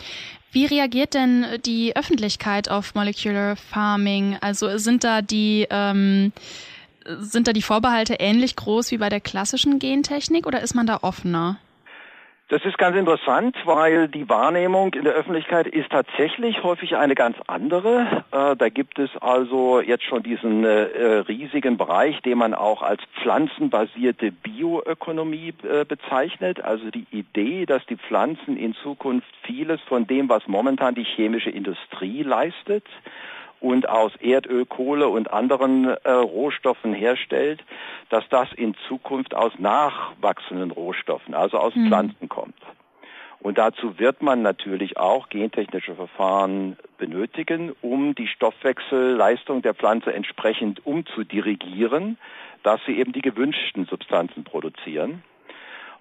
Wie 0.51 0.65
reagiert 0.65 1.13
denn 1.13 1.45
die 1.65 1.95
Öffentlichkeit 1.95 2.71
auf 2.71 2.95
Molecular 2.95 3.55
Farming? 3.55 4.37
Also 4.41 4.77
sind 4.77 5.03
da 5.03 5.21
die 5.21 5.67
ähm, 5.69 6.31
sind 7.19 7.47
da 7.47 7.53
die 7.53 7.61
Vorbehalte 7.61 8.15
ähnlich 8.19 8.55
groß 8.55 8.91
wie 8.91 8.97
bei 8.97 9.09
der 9.09 9.21
klassischen 9.21 9.79
Gentechnik 9.79 10.45
oder 10.45 10.61
ist 10.61 10.75
man 10.75 10.87
da 10.87 10.99
offener? 11.01 11.57
Das 12.49 12.63
ist 12.63 12.77
ganz 12.77 12.95
interessant, 12.95 13.57
weil 13.65 14.07
die 14.07 14.29
Wahrnehmung 14.29 14.93
in 14.93 15.03
der 15.03 15.11
Öffentlichkeit 15.11 15.67
ist 15.67 15.89
tatsächlich 15.89 16.63
häufig 16.63 16.95
eine 16.95 17.13
ganz 17.13 17.35
andere. 17.45 18.23
Äh, 18.31 18.55
da 18.55 18.69
gibt 18.69 18.99
es 18.99 19.09
also 19.19 19.81
jetzt 19.81 20.05
schon 20.05 20.23
diesen 20.23 20.63
äh, 20.63 20.69
riesigen 21.27 21.75
Bereich, 21.75 22.21
den 22.21 22.37
man 22.37 22.53
auch 22.53 22.83
als 22.83 23.01
pflanzenbasierte 23.21 24.31
Bioökonomie 24.31 25.55
äh, 25.69 25.83
bezeichnet. 25.83 26.63
Also 26.63 26.89
die 26.89 27.05
Idee, 27.11 27.65
dass 27.65 27.85
die 27.87 27.97
Pflanzen 27.97 28.55
in 28.55 28.73
Zukunft 28.75 29.27
vieles 29.43 29.81
von 29.81 30.07
dem, 30.07 30.29
was 30.29 30.47
momentan 30.47 30.95
die 30.95 31.03
chemische 31.03 31.49
Industrie 31.49 32.23
leistet, 32.23 32.85
und 33.59 33.89
aus 33.89 34.11
Erdöl, 34.19 34.65
Kohle 34.65 35.07
und 35.07 35.31
anderen 35.31 35.85
äh, 35.85 36.11
Rohstoffen 36.11 36.93
herstellt, 36.93 37.63
dass 38.09 38.27
das 38.29 38.51
in 38.53 38.75
Zukunft 38.87 39.33
aus 39.33 39.53
nachwachsenden 39.57 40.71
Rohstoffen, 40.71 41.33
also 41.33 41.57
aus 41.57 41.75
mhm. 41.75 41.87
Pflanzen 41.87 42.29
kommt. 42.29 42.55
Und 43.39 43.57
dazu 43.57 43.99
wird 43.99 44.21
man 44.21 44.41
natürlich 44.41 44.97
auch 44.97 45.29
gentechnische 45.29 45.95
Verfahren 45.95 46.77
benötigen, 46.97 47.73
um 47.81 48.15
die 48.15 48.27
Stoffwechselleistung 48.27 49.61
der 49.61 49.75
Pflanze 49.75 50.13
entsprechend 50.13 50.85
umzudirigieren, 50.85 52.17
dass 52.63 52.81
sie 52.85 52.97
eben 52.97 53.13
die 53.13 53.21
gewünschten 53.21 53.85
Substanzen 53.85 54.43
produzieren. 54.43 55.23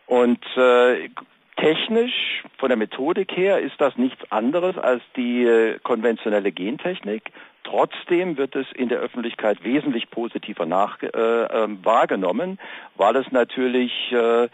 Und 0.06 0.44
äh, 0.56 1.10
Technisch, 1.56 2.42
von 2.58 2.68
der 2.68 2.76
Methodik 2.76 3.32
her, 3.34 3.60
ist 3.60 3.80
das 3.80 3.96
nichts 3.96 4.30
anderes 4.30 4.76
als 4.76 5.02
die 5.16 5.44
äh, 5.44 5.78
konventionelle 5.82 6.52
Gentechnik. 6.52 7.32
Trotzdem 7.64 8.36
wird 8.36 8.54
es 8.54 8.66
in 8.72 8.88
der 8.88 8.98
Öffentlichkeit 8.98 9.64
wesentlich 9.64 10.10
positiver 10.10 10.66
nach, 10.66 11.02
äh, 11.02 11.06
äh, 11.06 11.68
wahrgenommen, 11.82 12.58
weil 12.96 13.16
es 13.16 13.32
natürlich 13.32 13.90
äh, 14.12 14.48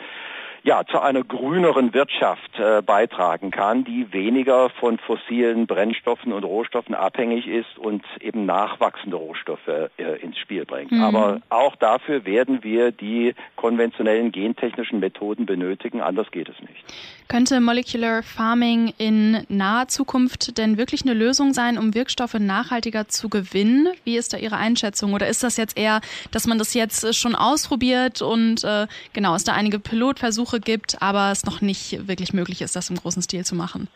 ja, 0.64 0.84
zu 0.86 1.00
einer 1.00 1.24
grüneren 1.24 1.92
Wirtschaft 1.92 2.58
äh, 2.58 2.82
beitragen 2.82 3.50
kann, 3.50 3.84
die 3.84 4.12
weniger 4.12 4.70
von 4.70 4.98
fossilen 4.98 5.66
Brennstoffen 5.66 6.32
und 6.32 6.44
Rohstoffen 6.44 6.94
abhängig 6.94 7.48
ist 7.48 7.78
und 7.78 8.04
eben 8.20 8.46
nachwachsende 8.46 9.16
Rohstoffe 9.16 9.66
äh, 9.66 9.88
ins 10.20 10.38
Spiel 10.38 10.64
bringt. 10.64 10.92
Mhm. 10.92 11.02
Aber 11.02 11.40
auch 11.48 11.74
dafür 11.76 12.24
werden 12.24 12.62
wir 12.62 12.92
die 12.92 13.34
konventionellen 13.56 14.30
gentechnischen 14.30 15.00
Methoden 15.00 15.46
benötigen, 15.46 16.00
anders 16.00 16.30
geht 16.30 16.48
es 16.48 16.60
nicht. 16.60 16.84
Könnte 17.28 17.60
Molecular 17.60 18.22
Farming 18.22 18.92
in 18.98 19.44
naher 19.48 19.88
Zukunft 19.88 20.58
denn 20.58 20.76
wirklich 20.76 21.02
eine 21.02 21.14
Lösung 21.14 21.54
sein, 21.54 21.78
um 21.78 21.94
Wirkstoffe 21.94 22.34
nachhaltiger 22.34 23.08
zu 23.08 23.28
gewinnen? 23.28 23.88
Wie 24.04 24.16
ist 24.16 24.32
da 24.34 24.36
Ihre 24.36 24.58
Einschätzung? 24.58 25.14
Oder 25.14 25.28
ist 25.28 25.42
das 25.42 25.56
jetzt 25.56 25.78
eher, 25.78 26.02
dass 26.30 26.46
man 26.46 26.58
das 26.58 26.74
jetzt 26.74 27.16
schon 27.16 27.34
ausprobiert 27.34 28.20
und 28.22 28.62
äh, 28.64 28.86
genau, 29.12 29.34
es 29.34 29.44
da 29.44 29.54
einige 29.54 29.78
Pilotversuche 29.78 30.51
Versuche 30.52 30.60
gibt, 30.60 31.00
aber 31.00 31.30
es 31.32 31.44
noch 31.44 31.60
nicht 31.60 32.08
wirklich 32.08 32.32
möglich 32.32 32.60
ist, 32.62 32.76
das 32.76 32.90
im 32.90 32.96
großen 32.96 33.22
Stil 33.22 33.44
zu 33.44 33.54
machen. 33.54 33.88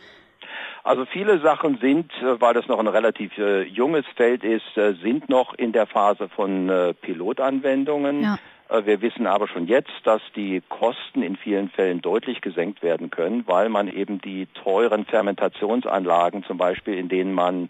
Also 0.84 1.04
viele 1.04 1.40
Sachen 1.40 1.78
sind, 1.78 2.12
äh, 2.22 2.40
weil 2.40 2.54
das 2.54 2.68
noch 2.68 2.78
ein 2.78 2.86
relativ 2.86 3.36
äh, 3.38 3.62
junges 3.62 4.04
Feld 4.14 4.44
ist, 4.44 4.76
äh, 4.76 4.94
sind 5.02 5.28
noch 5.28 5.54
in 5.54 5.72
der 5.72 5.86
Phase 5.86 6.28
von 6.28 6.68
äh, 6.68 6.94
Pilotanwendungen. 6.94 8.22
Ja. 8.22 8.38
Äh, 8.68 8.86
wir 8.86 9.02
wissen 9.02 9.26
aber 9.26 9.48
schon 9.48 9.66
jetzt, 9.66 9.90
dass 10.04 10.22
die 10.36 10.62
Kosten 10.68 11.22
in 11.22 11.36
vielen 11.36 11.70
Fällen 11.70 12.02
deutlich 12.02 12.40
gesenkt 12.40 12.84
werden 12.84 13.10
können, 13.10 13.42
weil 13.46 13.68
man 13.68 13.88
eben 13.88 14.20
die 14.20 14.46
teuren 14.62 15.06
Fermentationsanlagen 15.06 16.44
zum 16.44 16.56
Beispiel, 16.56 16.94
in 16.94 17.08
denen 17.08 17.32
man 17.32 17.68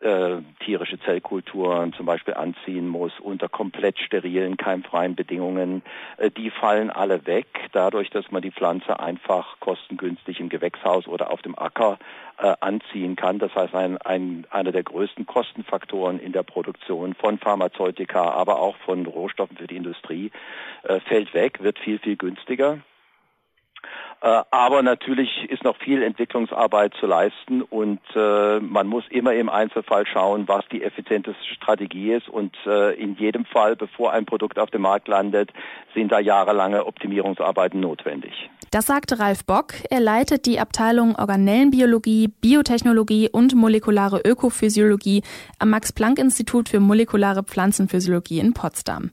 äh, 0.00 0.42
tierische 0.64 0.98
Zellkulturen 1.00 1.92
zum 1.92 2.06
Beispiel 2.06 2.34
anziehen 2.34 2.88
muss 2.88 3.12
unter 3.20 3.48
komplett 3.48 3.98
sterilen, 3.98 4.56
keimfreien 4.56 5.14
Bedingungen, 5.14 5.82
äh, 6.18 6.30
die 6.30 6.50
fallen 6.50 6.90
alle 6.90 7.26
weg, 7.26 7.46
dadurch, 7.72 8.10
dass 8.10 8.30
man 8.30 8.42
die 8.42 8.50
Pflanze 8.50 9.00
einfach 9.00 9.58
kostengünstig 9.60 10.40
im 10.40 10.48
Gewächshaus 10.48 11.06
oder 11.06 11.30
auf 11.30 11.42
dem 11.42 11.58
Acker 11.58 11.98
äh, 12.38 12.54
anziehen 12.60 13.16
kann. 13.16 13.38
Das 13.38 13.54
heißt, 13.54 13.74
ein, 13.74 13.96
ein, 13.98 14.46
einer 14.50 14.72
der 14.72 14.82
größten 14.82 15.26
Kostenfaktoren 15.26 16.18
in 16.18 16.32
der 16.32 16.42
Produktion 16.42 17.14
von 17.14 17.38
Pharmazeutika, 17.38 18.30
aber 18.30 18.60
auch 18.60 18.76
von 18.84 19.06
Rohstoffen 19.06 19.56
für 19.56 19.66
die 19.66 19.76
Industrie 19.76 20.30
äh, 20.82 21.00
fällt 21.00 21.32
weg, 21.34 21.62
wird 21.62 21.78
viel, 21.78 21.98
viel 21.98 22.16
günstiger. 22.16 22.78
Äh, 24.22 24.42
aber 24.50 24.82
natürlich 24.82 25.30
ist 25.50 25.62
noch 25.64 25.76
viel 25.76 26.02
Entwicklungsarbeit 26.02 26.94
zu 26.98 27.06
leisten 27.06 27.62
und 27.62 28.00
äh, 28.14 28.60
man 28.60 28.86
muss 28.86 29.04
immer 29.10 29.34
im 29.34 29.48
Einzelfall 29.48 30.06
schauen, 30.06 30.48
was 30.48 30.66
die 30.72 30.82
effizienteste 30.82 31.44
Strategie 31.54 32.12
ist. 32.12 32.28
Und 32.28 32.56
äh, 32.66 32.94
in 32.94 33.16
jedem 33.16 33.44
Fall, 33.44 33.76
bevor 33.76 34.12
ein 34.12 34.24
Produkt 34.24 34.58
auf 34.58 34.70
dem 34.70 34.82
Markt 34.82 35.08
landet, 35.08 35.52
sind 35.94 36.12
da 36.12 36.18
jahrelange 36.18 36.86
Optimierungsarbeiten 36.86 37.80
notwendig. 37.80 38.50
Das 38.70 38.86
sagte 38.86 39.18
Ralf 39.18 39.44
Bock. 39.44 39.74
Er 39.90 40.00
leitet 40.00 40.46
die 40.46 40.58
Abteilung 40.58 41.14
Organellenbiologie, 41.16 42.28
Biotechnologie 42.28 43.28
und 43.30 43.54
molekulare 43.54 44.20
Ökophysiologie 44.24 45.22
am 45.58 45.70
Max-Planck-Institut 45.70 46.68
für 46.68 46.80
molekulare 46.80 47.44
Pflanzenphysiologie 47.44 48.40
in 48.40 48.54
Potsdam. 48.54 49.10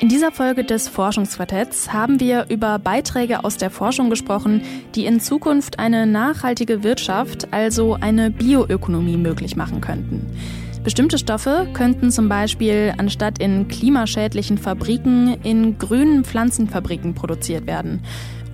In 0.00 0.08
dieser 0.08 0.32
Folge 0.32 0.64
des 0.64 0.88
Forschungsquartetts 0.88 1.92
haben 1.92 2.20
wir 2.20 2.46
über 2.48 2.78
Beiträge 2.78 3.44
aus 3.44 3.58
der 3.58 3.68
Forschung 3.68 4.08
gesprochen, 4.08 4.62
die 4.94 5.04
in 5.04 5.20
Zukunft 5.20 5.78
eine 5.78 6.06
nachhaltige 6.06 6.82
Wirtschaft, 6.82 7.48
also 7.52 7.98
eine 8.00 8.30
Bioökonomie 8.30 9.18
möglich 9.18 9.56
machen 9.56 9.82
könnten. 9.82 10.24
Bestimmte 10.82 11.18
Stoffe 11.18 11.68
könnten 11.74 12.10
zum 12.10 12.30
Beispiel 12.30 12.94
anstatt 12.96 13.40
in 13.40 13.68
klimaschädlichen 13.68 14.56
Fabriken 14.56 15.36
in 15.42 15.76
grünen 15.76 16.24
Pflanzenfabriken 16.24 17.14
produziert 17.14 17.66
werden. 17.66 18.00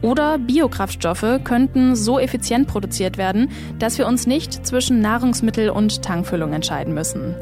Oder 0.03 0.39
Biokraftstoffe 0.39 1.41
könnten 1.45 1.95
so 1.95 2.19
effizient 2.19 2.67
produziert 2.67 3.19
werden, 3.19 3.51
dass 3.79 3.99
wir 3.99 4.09
uns 4.09 4.27
nicht 4.27 4.67
zwischen 4.67 5.01
Nahrungsmittel 5.01 5.71
und 5.71 6.03
Tankfüllung 6.03 6.53
entscheiden 6.53 6.93
müssen. 6.93 7.37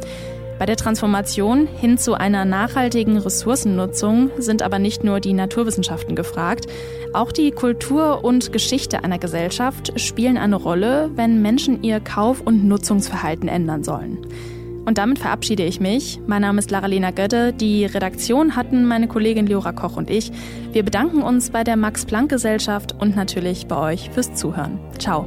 Bei 0.58 0.66
der 0.66 0.76
Transformation 0.76 1.66
hin 1.66 1.98
zu 1.98 2.14
einer 2.14 2.44
nachhaltigen 2.44 3.18
Ressourcennutzung 3.18 4.30
sind 4.38 4.62
aber 4.62 4.78
nicht 4.78 5.02
nur 5.02 5.20
die 5.20 5.32
Naturwissenschaften 5.32 6.14
gefragt, 6.14 6.66
auch 7.12 7.32
die 7.32 7.50
Kultur 7.50 8.24
und 8.24 8.52
Geschichte 8.52 9.02
einer 9.02 9.18
Gesellschaft 9.18 9.98
spielen 10.00 10.36
eine 10.36 10.56
Rolle, 10.56 11.10
wenn 11.16 11.42
Menschen 11.42 11.82
ihr 11.82 12.00
Kauf- 12.00 12.40
und 12.40 12.64
Nutzungsverhalten 12.64 13.48
ändern 13.48 13.82
sollen. 13.82 14.18
Und 14.84 14.98
damit 14.98 15.18
verabschiede 15.18 15.64
ich 15.64 15.80
mich. 15.80 16.20
Mein 16.26 16.42
Name 16.42 16.58
ist 16.58 16.70
Lara-Lena 16.70 17.10
Götte. 17.10 17.52
Die 17.52 17.86
Redaktion 17.86 18.54
hatten 18.54 18.84
meine 18.84 19.08
Kollegin 19.08 19.46
Leora 19.46 19.72
Koch 19.72 19.96
und 19.96 20.10
ich. 20.10 20.30
Wir 20.72 20.84
bedanken 20.84 21.22
uns 21.22 21.50
bei 21.50 21.64
der 21.64 21.76
Max-Planck-Gesellschaft 21.76 22.94
und 23.00 23.16
natürlich 23.16 23.66
bei 23.66 23.76
euch 23.76 24.10
fürs 24.10 24.34
Zuhören. 24.34 24.78
Ciao. 24.98 25.26